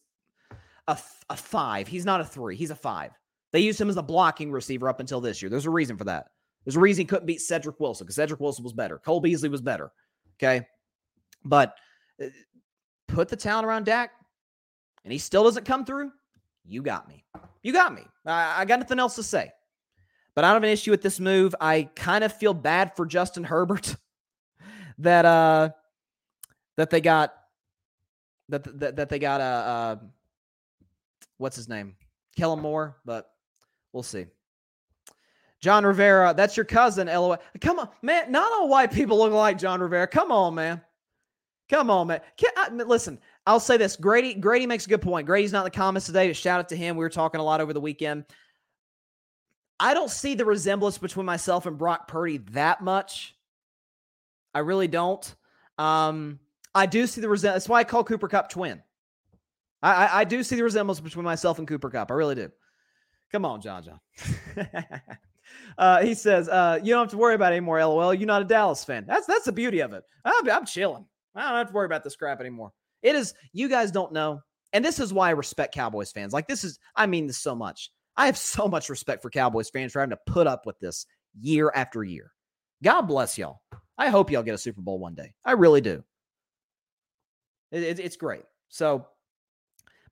[0.89, 0.99] a,
[1.29, 1.87] a five.
[1.87, 2.57] He's not a three.
[2.57, 3.13] He's a five.
[3.53, 5.51] They used him as a blocking receiver up until this year.
[5.51, 6.29] There's a reason for that.
[6.65, 8.99] There's a reason he couldn't beat Cedric Wilson because Cedric Wilson was better.
[8.99, 9.93] Cole Beasley was better.
[10.37, 10.67] Okay.
[11.45, 11.75] But
[12.23, 12.27] uh,
[13.09, 14.13] put the talent around Dak
[15.05, 16.13] and he still doesn't come through.
[16.65, 17.25] You got me.
[17.63, 18.03] You got me.
[18.25, 19.51] I, I got nothing else to say.
[20.35, 21.55] But I don't have an issue with this move.
[21.61, 23.97] I kind of feel bad for Justin Herbert
[24.99, 25.71] that uh
[26.83, 27.33] that they got
[28.49, 29.97] that that, that they got a uh, uh,
[31.39, 31.95] what's his name
[32.37, 33.31] Kellen Moore, but
[33.93, 34.27] we'll see.
[35.61, 37.07] John Rivera, that's your cousin.
[37.07, 37.39] LOL.
[37.61, 38.33] Come on, man.
[38.33, 40.09] Not all white people look like John Rivera.
[40.09, 40.81] Come on, man.
[41.71, 42.21] Come on, man.
[42.57, 45.25] I, listen, I'll say this: Grady Grady makes a good point.
[45.25, 46.97] Grady's not in the comments today, but shout out to him.
[46.97, 48.25] We were talking a lot over the weekend.
[49.79, 53.37] I don't see the resemblance between myself and Brock Purdy that much.
[54.53, 55.33] I really don't.
[55.79, 56.39] Um,
[56.75, 57.65] I do see the resemblance.
[57.65, 58.83] That's why I call Cooper Kupp twin.
[59.83, 62.11] I, I, I do see the resemblance between myself and Cooper Kupp.
[62.11, 62.51] I really do.
[63.33, 64.01] Come on, John John.
[65.79, 68.15] uh, he says, uh, "You don't have to worry about it anymore." LOL.
[68.15, 69.05] You're not a Dallas fan.
[69.07, 70.05] That's that's the beauty of it.
[70.25, 71.07] I'm, I'm chilling.
[71.35, 72.73] I don't have to worry about this crap anymore.
[73.03, 73.35] It is.
[73.53, 74.41] You guys don't know,
[74.73, 76.33] and this is why I respect Cowboys fans.
[76.33, 76.79] Like this is.
[76.95, 77.91] I mean this so much.
[78.17, 81.07] I have so much respect for Cowboys fans for having to put up with this
[81.41, 82.33] year after year.
[82.83, 83.63] God bless y'all.
[83.97, 85.33] I hope y'all get a Super Bowl one day.
[85.45, 86.05] I really do.
[87.73, 88.45] It, it, it's great.
[88.69, 89.07] So,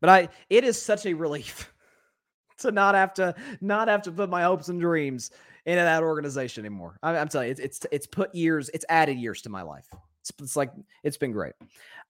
[0.00, 1.72] but I, it is such a relief
[2.58, 5.30] to not have to not have to put my hopes and dreams
[5.66, 6.98] into that organization anymore.
[7.02, 9.86] I, am telling you, it's, it's it's put years, it's added years to my life.
[10.22, 10.72] It's, it's like
[11.04, 11.54] it's been great.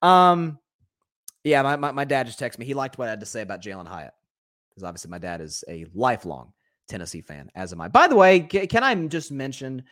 [0.02, 0.58] Um,
[1.44, 2.66] yeah, my, my my dad just texted me.
[2.66, 4.12] He liked what I had to say about Jalin Hyatt
[4.70, 6.52] because obviously my dad is a lifelong
[6.88, 7.88] Tennessee fan, as am I.
[7.88, 9.84] By the way, can I just mention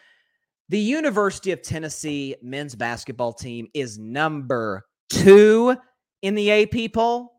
[0.69, 5.77] the University of Tennessee men's basketball team is number two
[6.23, 7.33] in the AP poll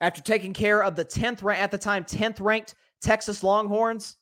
[0.00, 4.16] after taking care of the 10th rank at the time 10th ranked Texas Longhorns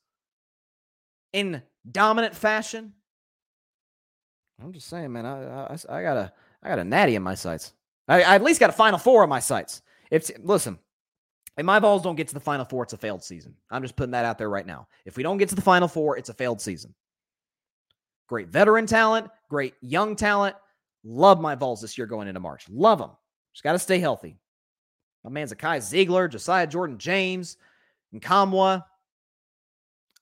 [1.32, 2.92] in dominant fashion.
[4.62, 7.34] I'm just saying, man, I, I, I got a I got a natty in my
[7.34, 7.72] sights.
[8.08, 9.82] I, I at least got a Final Four in my sights.
[10.10, 10.78] If listen,
[11.56, 13.54] if my Vols don't get to the Final Four, it's a failed season.
[13.70, 14.86] I'm just putting that out there right now.
[15.04, 16.94] If we don't get to the Final Four, it's a failed season.
[18.28, 20.56] Great veteran talent, great young talent.
[21.04, 22.66] Love my Vols this year going into March.
[22.70, 23.10] Love them.
[23.52, 24.38] Just got to stay healthy.
[25.22, 27.56] My man Zakai Zeigler, Josiah Jordan James,
[28.12, 28.84] and Nkamhoua.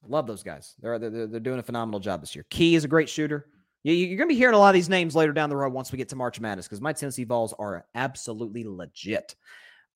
[0.07, 0.75] Love those guys.
[0.81, 2.45] They're, they're, they're doing a phenomenal job this year.
[2.49, 3.47] Key is a great shooter.
[3.83, 5.91] You're going to be hearing a lot of these names later down the road once
[5.91, 9.35] we get to March Madness because my Tennessee Vols are absolutely legit.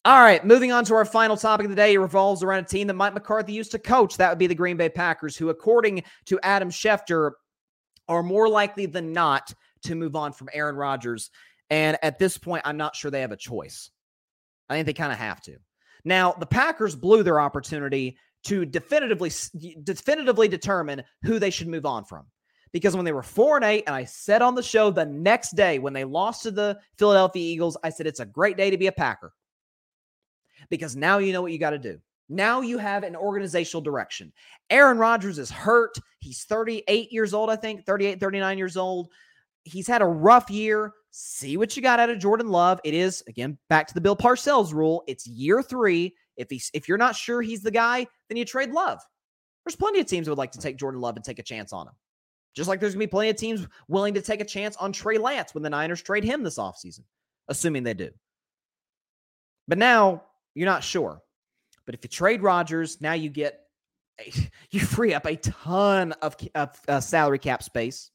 [0.04, 1.94] All right, moving on to our final topic of the day.
[1.94, 4.18] It revolves around a team that Mike McCarthy used to coach.
[4.18, 7.32] That would be the Green Bay Packers, who, according to Adam Schefter,
[8.10, 11.30] are more likely than not to move on from Aaron Rodgers.
[11.70, 13.90] And at this point, I'm not sure they have a choice.
[14.70, 15.58] I think they kind of have to.
[16.04, 19.32] Now, the Packers blew their opportunity to definitively
[19.84, 22.26] definitively determine who they should move on from.
[22.72, 25.56] Because when they were 4 and 8 and I said on the show the next
[25.56, 28.78] day when they lost to the Philadelphia Eagles, I said it's a great day to
[28.78, 29.34] be a Packer
[30.70, 32.00] because now you know what you got to do.
[32.30, 34.34] Now you have an organizational direction.
[34.70, 35.96] Aaron Rodgers is hurt.
[36.20, 39.10] He's 38 years old, I think, 38, 39 years old.
[39.68, 40.94] He's had a rough year.
[41.12, 42.80] See what you got out of Jordan Love.
[42.84, 45.04] It is, again, back to the Bill Parcells rule.
[45.08, 46.16] It's year three.
[46.36, 49.00] If he's if you're not sure he's the guy, then you trade Love.
[49.66, 51.74] There's plenty of teams that would like to take Jordan Love and take a chance
[51.74, 51.94] on him.
[52.56, 55.18] Just like there's gonna be plenty of teams willing to take a chance on Trey
[55.18, 57.02] Lance when the Niners trade him this offseason,
[57.48, 58.10] assuming they do.
[59.68, 60.24] But now
[60.56, 61.22] you're not sure.
[61.86, 63.62] But if you trade Rodgers, now you get
[64.72, 68.12] you free up a ton of, of uh, salary cap space.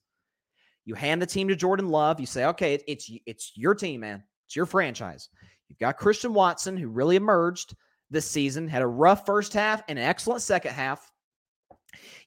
[0.85, 2.18] You hand the team to Jordan Love.
[2.18, 4.22] You say, okay, it, it's it's your team, man.
[4.47, 5.28] It's your franchise.
[5.68, 7.74] You've got Christian Watson, who really emerged
[8.11, 11.11] this season, had a rough first half and an excellent second half.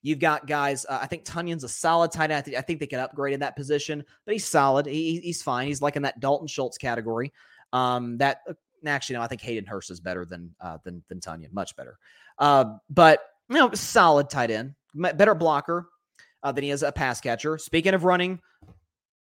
[0.01, 0.85] You've got guys.
[0.87, 2.55] Uh, I think Tonyan's a solid tight end.
[2.55, 4.85] I think they can upgrade in that position, but he's solid.
[4.85, 5.67] He, he's fine.
[5.67, 7.33] He's like in that Dalton Schultz category.
[7.73, 8.53] Um, that uh,
[8.85, 11.97] actually, no, I think Hayden Hurst is better than uh, than than Tonyan, much better.
[12.37, 15.87] Uh, but you know, solid tight end, better blocker
[16.45, 17.57] uh, than he is a pass catcher.
[17.57, 18.39] Speaking of running,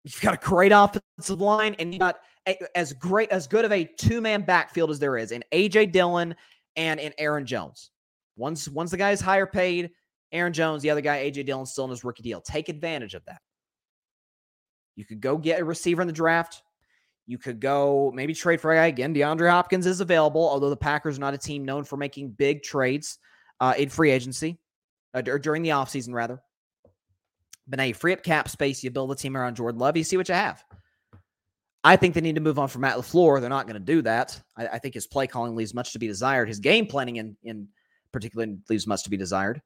[0.04, 2.18] you've got a great offensive line, and you got
[2.48, 5.92] a, as great as good of a two man backfield as there is in AJ
[5.92, 6.36] Dillon
[6.76, 7.92] and in Aaron Jones.
[8.36, 9.92] Once once the guy is higher paid,
[10.32, 12.42] Aaron Jones, the other guy AJ Dillon, still in his rookie deal.
[12.42, 13.42] Take advantage of that.
[14.96, 16.64] You could go get a receiver in the draft.
[17.28, 19.14] You could go maybe trade for a guy again.
[19.14, 22.64] DeAndre Hopkins is available, although the Packers are not a team known for making big
[22.64, 23.20] trades
[23.60, 24.58] uh, in free agency
[25.14, 26.42] uh, or during the offseason, rather.
[27.68, 30.03] But now you free up cap space, you build a team around Jordan Love, you
[30.03, 30.64] see what you have.
[31.84, 33.41] I think they need to move on from Matt LaFleur.
[33.41, 34.39] They're not going to do that.
[34.55, 36.47] I, I, think his play calling leaves much to be desired.
[36.47, 37.68] His game planning in, in
[38.12, 39.62] particular leaves much to be desired.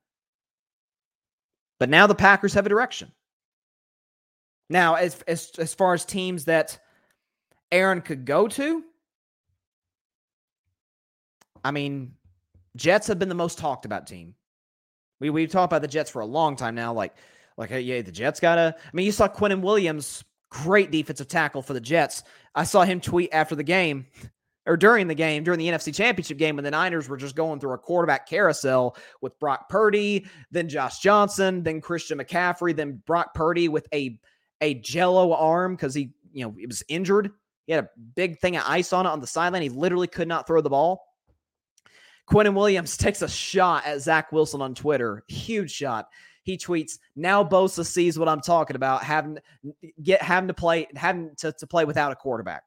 [1.78, 3.12] But now the Packers have a direction.
[4.70, 6.80] Now, as, as, as far as teams that
[7.72, 8.84] Aaron could go to?
[11.64, 12.14] I mean,
[12.76, 14.36] Jets have been the most talked about team.
[15.20, 16.94] We we've talked about the Jets for a long time now.
[16.94, 17.16] Like,
[17.58, 18.76] like yeah, the Jets gotta.
[18.78, 22.24] I mean, you saw Quinnen Williams, great defensive tackle for the Jets.
[22.54, 24.08] I saw him tweet after the game
[24.66, 27.60] or during the game, during the NFC Championship game, when the Niners were just going
[27.60, 33.34] through a quarterback carousel with Brock Purdy, then Josh Johnson, then Christian McCaffrey, then Brock
[33.34, 34.20] Purdy with a
[34.62, 37.30] a jello arm because he, you know, he was injured
[37.68, 39.62] He had a big thing of ice on it on the sideline.
[39.62, 41.02] He literally could not throw the ball.
[42.28, 45.24] Quinnen Williams takes a shot at Zach Wilson on Twitter.
[45.28, 46.08] Huge shot.
[46.46, 49.40] He tweets, now Bosa sees what I'm talking about, having
[50.02, 52.64] get having to play, having to, to play without a quarterback.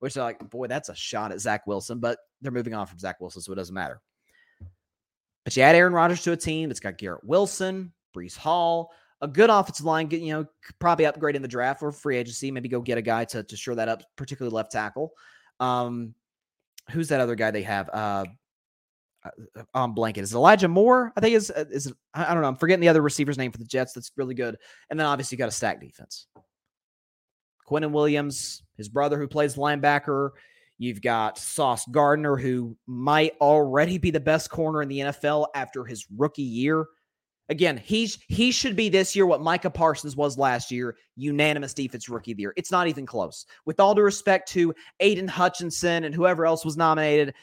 [0.00, 3.00] Which are like, boy, that's a shot at Zach Wilson, but they're moving on from
[3.00, 4.00] Zach Wilson, so it doesn't matter.
[5.44, 8.92] But you add Aaron Rodgers to a team that's got Garrett Wilson, Breece Hall,
[9.22, 10.46] a good offensive line, you know,
[10.78, 12.50] probably upgrade in the draft or free agency.
[12.52, 15.12] Maybe go get a guy to, to shore that up, particularly left tackle.
[15.58, 16.14] Um,
[16.90, 17.88] who's that other guy they have?
[17.92, 18.26] Uh,
[19.74, 20.22] on blanket.
[20.22, 21.12] Is Elijah Moore?
[21.16, 22.48] I think is uh, is I don't know.
[22.48, 23.92] I'm forgetting the other receiver's name for the Jets.
[23.92, 24.56] That's really good.
[24.90, 26.26] And then obviously you got a stack defense.
[27.68, 30.30] Quinnen Williams, his brother who plays linebacker.
[30.78, 35.84] You've got Sauce Gardner, who might already be the best corner in the NFL after
[35.84, 36.86] his rookie year.
[37.50, 42.08] Again, he's he should be this year what Micah Parsons was last year, unanimous defense
[42.08, 42.52] rookie of the year.
[42.56, 43.46] It's not even close.
[43.64, 47.34] With all due respect to Aidan Hutchinson and whoever else was nominated,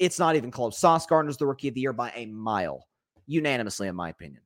[0.00, 0.78] it's not even close.
[0.78, 2.86] Sauce Gardner's the rookie of the year by a mile,
[3.26, 4.42] unanimously, in my opinion.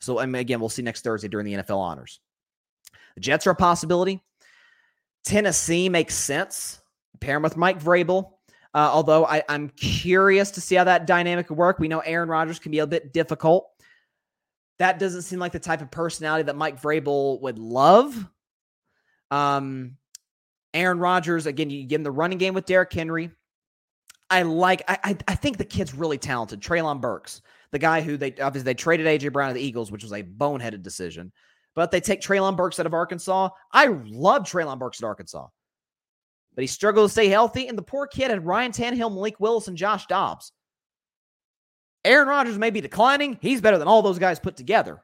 [0.00, 2.20] So, mean, again, we'll see next Thursday during the NFL honors.
[3.14, 4.22] The Jets are a possibility.
[5.24, 6.80] Tennessee makes sense.
[7.20, 8.32] Pair him with Mike Vrabel.
[8.74, 11.78] Uh, although I, I'm curious to see how that dynamic would work.
[11.78, 13.68] We know Aaron Rodgers can be a bit difficult
[14.78, 18.28] that doesn't seem like the type of personality that Mike Vrabel would love.
[19.30, 19.96] Um,
[20.72, 23.30] Aaron Rodgers, again, you give him the running game with Derrick Henry.
[24.30, 26.60] I like, I, I, think the kid's really talented.
[26.60, 30.02] Treylon Burks, the guy who they obviously they traded AJ Brown to the Eagles, which
[30.02, 31.30] was a boneheaded decision.
[31.74, 33.50] But they take Treylon Burks out of Arkansas.
[33.72, 35.46] I love Treylon Burks at Arkansas.
[36.54, 39.68] But he struggled to stay healthy, and the poor kid had Ryan Tannehill, Malik Willis,
[39.68, 40.52] and Josh Dobbs.
[42.04, 43.38] Aaron Rodgers may be declining.
[43.40, 45.02] He's better than all those guys put together.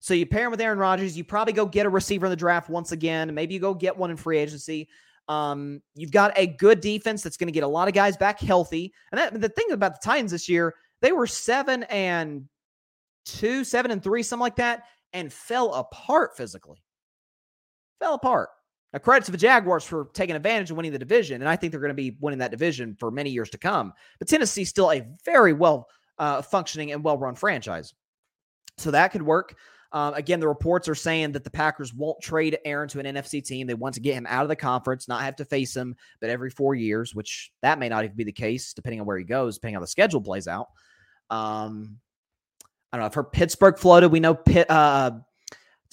[0.00, 1.16] So you pair him with Aaron Rodgers.
[1.16, 3.34] You probably go get a receiver in the draft once again.
[3.34, 4.88] Maybe you go get one in free agency.
[5.28, 8.40] Um, you've got a good defense that's going to get a lot of guys back
[8.40, 8.92] healthy.
[9.10, 12.48] And that, the thing about the Titans this year, they were seven and
[13.24, 16.82] two, seven and three, something like that, and fell apart physically.
[18.00, 18.50] Fell apart.
[18.92, 21.72] Now, credit to the Jaguars for taking advantage of winning the division, and I think
[21.72, 23.92] they're going to be winning that division for many years to come.
[24.18, 27.92] But Tennessee's still a very well uh, functioning and well run franchise.
[28.78, 29.56] So that could work.
[29.94, 33.42] Um, again, the reports are saying that the Packers won't trade Aaron to an NFC
[33.42, 33.68] team.
[33.68, 36.30] They want to get him out of the conference, not have to face him, but
[36.30, 39.24] every four years, which that may not even be the case, depending on where he
[39.24, 40.66] goes, depending on the schedule plays out.
[41.30, 42.00] Um,
[42.92, 43.06] I don't know.
[43.06, 44.08] I've heard Pittsburgh floated.
[44.08, 45.12] We know Pitt, uh,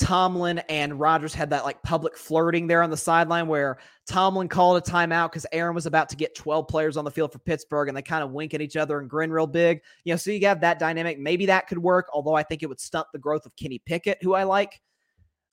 [0.02, 3.78] Tomlin and Rodgers had that like public flirting there on the sideline where
[4.08, 7.32] Tomlin called a timeout because Aaron was about to get 12 players on the field
[7.32, 9.80] for Pittsburgh and they kind of wink at each other and grin real big.
[10.04, 11.20] You know, so you have that dynamic.
[11.20, 14.18] Maybe that could work, although I think it would stunt the growth of Kenny Pickett,
[14.24, 14.82] who I like.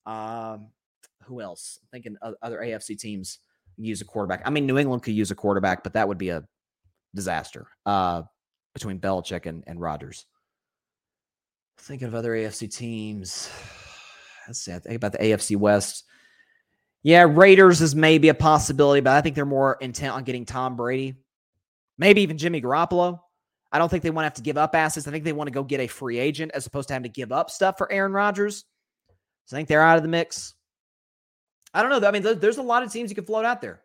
[0.07, 0.69] Um,
[1.25, 1.79] who else?
[1.83, 3.41] I'm thinking other AFC teams
[3.77, 4.41] use a quarterback.
[4.47, 6.43] I mean, New England could use a quarterback, but that would be a
[7.15, 8.23] disaster uh,
[8.73, 10.25] between Belichick and, and Rodgers.
[11.77, 13.51] Thinking of other AFC teams
[14.49, 14.73] let's see.
[14.73, 16.05] I think about the AFC West.
[17.03, 20.77] Yeah, Raiders is maybe a possibility, but I think they're more intent on getting Tom
[20.77, 21.15] Brady,
[21.97, 23.21] maybe even Jimmy Garoppolo.
[23.71, 25.07] I don't think they want to have to give up assets.
[25.07, 27.15] I think they want to go get a free agent as opposed to having to
[27.15, 28.65] give up stuff for Aaron Rodgers.
[29.45, 30.55] So I think they're out of the mix.
[31.73, 32.09] I don't know.
[32.09, 33.83] I mean, there's a lot of teams you can float out there.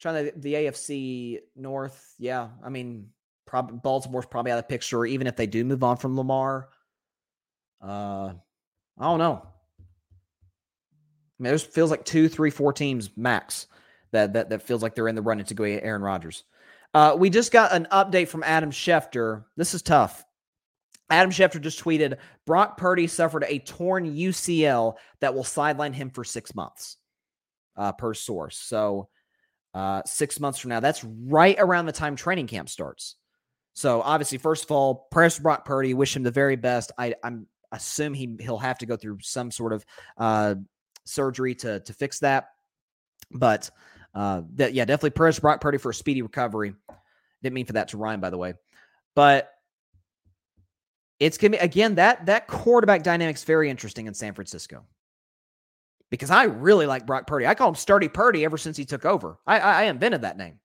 [0.00, 2.14] trying to the AFC North.
[2.18, 3.08] Yeah, I mean,
[3.46, 6.68] probably Baltimore's probably out of the picture, even if they do move on from Lamar.
[7.80, 8.32] Uh,
[8.98, 9.46] I don't know.
[11.38, 13.66] I mean, feels like two, three, four teams max
[14.12, 16.44] that that that feels like they're in the running to go Aaron Rodgers.
[16.94, 19.44] Uh, we just got an update from Adam Schefter.
[19.56, 20.24] This is tough.
[21.10, 26.24] Adam Schefter just tweeted Brock Purdy suffered a torn UCL that will sideline him for
[26.24, 26.96] six months,
[27.76, 28.58] uh, per source.
[28.58, 29.08] So,
[29.74, 33.16] uh, six months from now, that's right around the time training camp starts.
[33.74, 35.94] So, obviously, first of all, prayers Brock Purdy.
[35.94, 36.92] Wish him the very best.
[36.98, 39.84] I, I'm assume he he'll have to go through some sort of
[40.16, 40.54] uh,
[41.08, 42.50] surgery to to fix that.
[43.30, 43.70] But
[44.14, 46.74] uh, that yeah, definitely prayers Brock Purdy for a speedy recovery.
[47.42, 48.54] Didn't mean for that to rhyme, by the way.
[49.14, 49.50] But
[51.20, 54.84] it's gonna be again that that quarterback dynamic's very interesting in San Francisco
[56.10, 57.46] because I really like Brock Purdy.
[57.46, 59.38] I call him Sturdy Purdy ever since he took over.
[59.46, 60.58] I, I, I invented that name.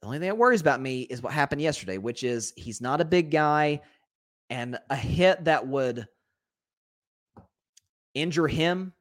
[0.00, 3.00] The only thing that worries about me is what happened yesterday, which is he's not
[3.00, 3.80] a big guy,
[4.50, 6.06] and a hit that would
[8.20, 8.92] injure him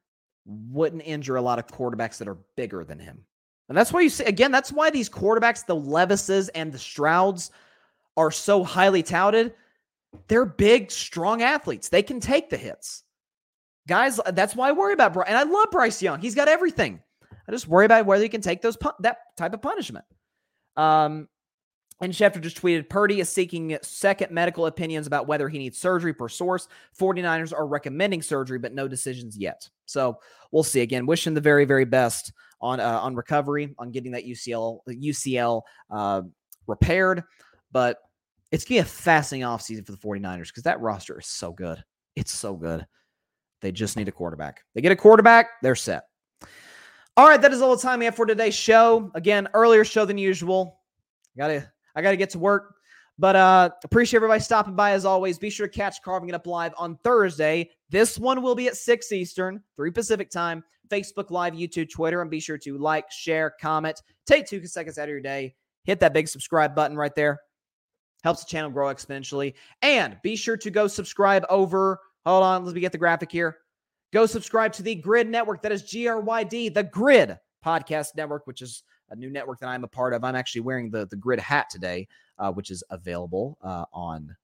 [0.46, 3.24] wouldn't injure a lot of quarterbacks that are bigger than him.
[3.70, 7.52] And that's why you see, again, that's why these quarterbacks, the Levises and the Strouds,
[8.16, 9.54] are so highly touted.
[10.28, 11.90] They're big, strong athletes.
[11.90, 13.04] They can take the hits.
[13.88, 15.28] Guys, that's why I worry about Bryce.
[15.28, 16.20] And I love Bryce Young.
[16.20, 17.02] He's got everything.
[17.48, 20.06] I just worry about whether he can take those that type of punishment.
[20.76, 21.28] Um,
[22.00, 26.14] and Schefter just tweeted Purdy is seeking second medical opinions about whether he needs surgery
[26.14, 26.68] per source.
[27.00, 29.68] 49ers are recommending surgery, but no decisions yet.
[29.86, 30.20] So
[30.52, 30.82] we'll see.
[30.82, 35.62] Again, wishing the very, very best on uh, on recovery, on getting that UCL UCL
[35.90, 36.22] uh,
[36.68, 37.24] repaired.
[37.72, 37.98] But
[38.52, 41.84] it's gonna be a fascinating offseason for the 49ers because that roster is so good.
[42.16, 42.86] It's so good.
[43.62, 44.62] They just need a quarterback.
[44.76, 46.04] They get a quarterback, they're set.
[47.16, 49.12] All right, that is all the time we have for today's show.
[49.16, 50.80] Again, earlier show than usual.
[51.36, 52.76] Gotta I got to get to work.
[53.20, 55.40] But uh appreciate everybody stopping by as always.
[55.40, 57.72] Be sure to catch Carving It Up live on Thursday.
[57.90, 60.64] This one will be at 6 Eastern, 3 Pacific time.
[60.90, 64.02] Facebook Live, YouTube, Twitter, and be sure to like, share, comment.
[64.26, 65.56] Take two seconds out of your day.
[65.84, 67.40] Hit that big subscribe button right there.
[68.24, 69.54] Helps the channel grow exponentially.
[69.82, 72.00] And be sure to go subscribe over.
[72.26, 73.58] Hold on, let me get the graphic here.
[74.14, 75.62] Go subscribe to the Gryd Network.
[75.62, 79.60] That is G R Y D, the Gryd Podcast Network, which is a new network
[79.60, 80.24] that I'm a part of.
[80.24, 82.08] I'm actually wearing the the Gryd hat today,
[82.40, 84.36] uh, which is available uh, on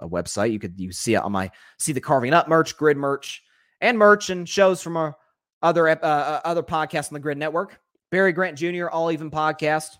[0.00, 0.52] a website.
[0.52, 3.42] You could you see it on my see the carving up merch, Gryd merch,
[3.80, 5.16] and merch and shows from our
[5.62, 7.80] other uh, uh, other podcasts on the Gryd Network.
[8.10, 8.88] Barry Grant Jr.
[8.88, 9.96] All Even podcast.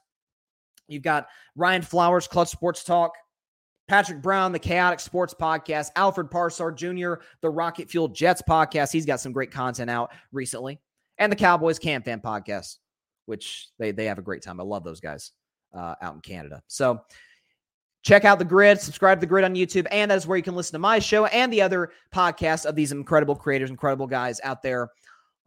[0.89, 3.12] You've got Ryan Flowers, Clutch Sports Talk.
[3.89, 8.90] Patrick Brown, the Chaotic Sports Podcast, Alfred Parsar Jr., the Rocket Fuel Jets Podcast.
[8.90, 10.81] He's got some great content out recently,
[11.18, 12.78] and the Cowboys Cam Fan Podcast
[13.27, 14.61] which they they have a great time.
[14.61, 15.32] I love those guys
[15.74, 16.62] uh, out in Canada.
[16.66, 17.01] So
[18.03, 20.43] check out the grid, subscribe to the grid on YouTube, and that is where you
[20.43, 24.40] can listen to my show and the other podcasts of these incredible creators, incredible guys
[24.44, 24.90] out there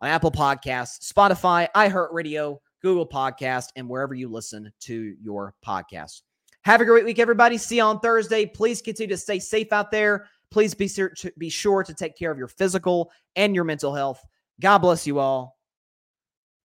[0.01, 6.21] on Apple Podcasts, Spotify, iHeartRadio, Google Podcast, and wherever you listen to your podcast.
[6.63, 7.57] Have a great week, everybody.
[7.57, 8.45] See you on Thursday.
[8.45, 10.27] Please continue to stay safe out there.
[10.51, 13.93] Please be sure to, be sure to take care of your physical and your mental
[13.93, 14.21] health.
[14.59, 15.57] God bless you all.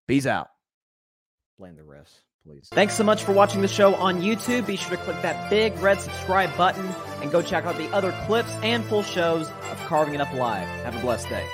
[0.06, 0.53] Peace out
[1.58, 2.68] blame the refs, please.
[2.72, 4.66] Thanks so much for watching the show on YouTube.
[4.66, 6.86] Be sure to click that big red subscribe button
[7.22, 10.66] and go check out the other clips and full shows of Carving It Up Live.
[10.84, 11.46] Have a blessed day.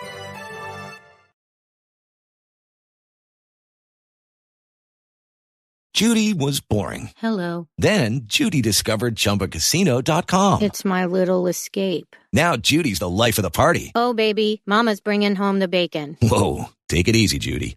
[5.92, 7.10] Judy was boring.
[7.18, 7.68] Hello.
[7.76, 10.62] Then Judy discovered ChumbaCasino.com.
[10.62, 12.16] It's my little escape.
[12.32, 13.92] Now Judy's the life of the party.
[13.94, 16.16] Oh, baby, Mama's bringing home the bacon.
[16.22, 17.76] Whoa, take it easy, Judy.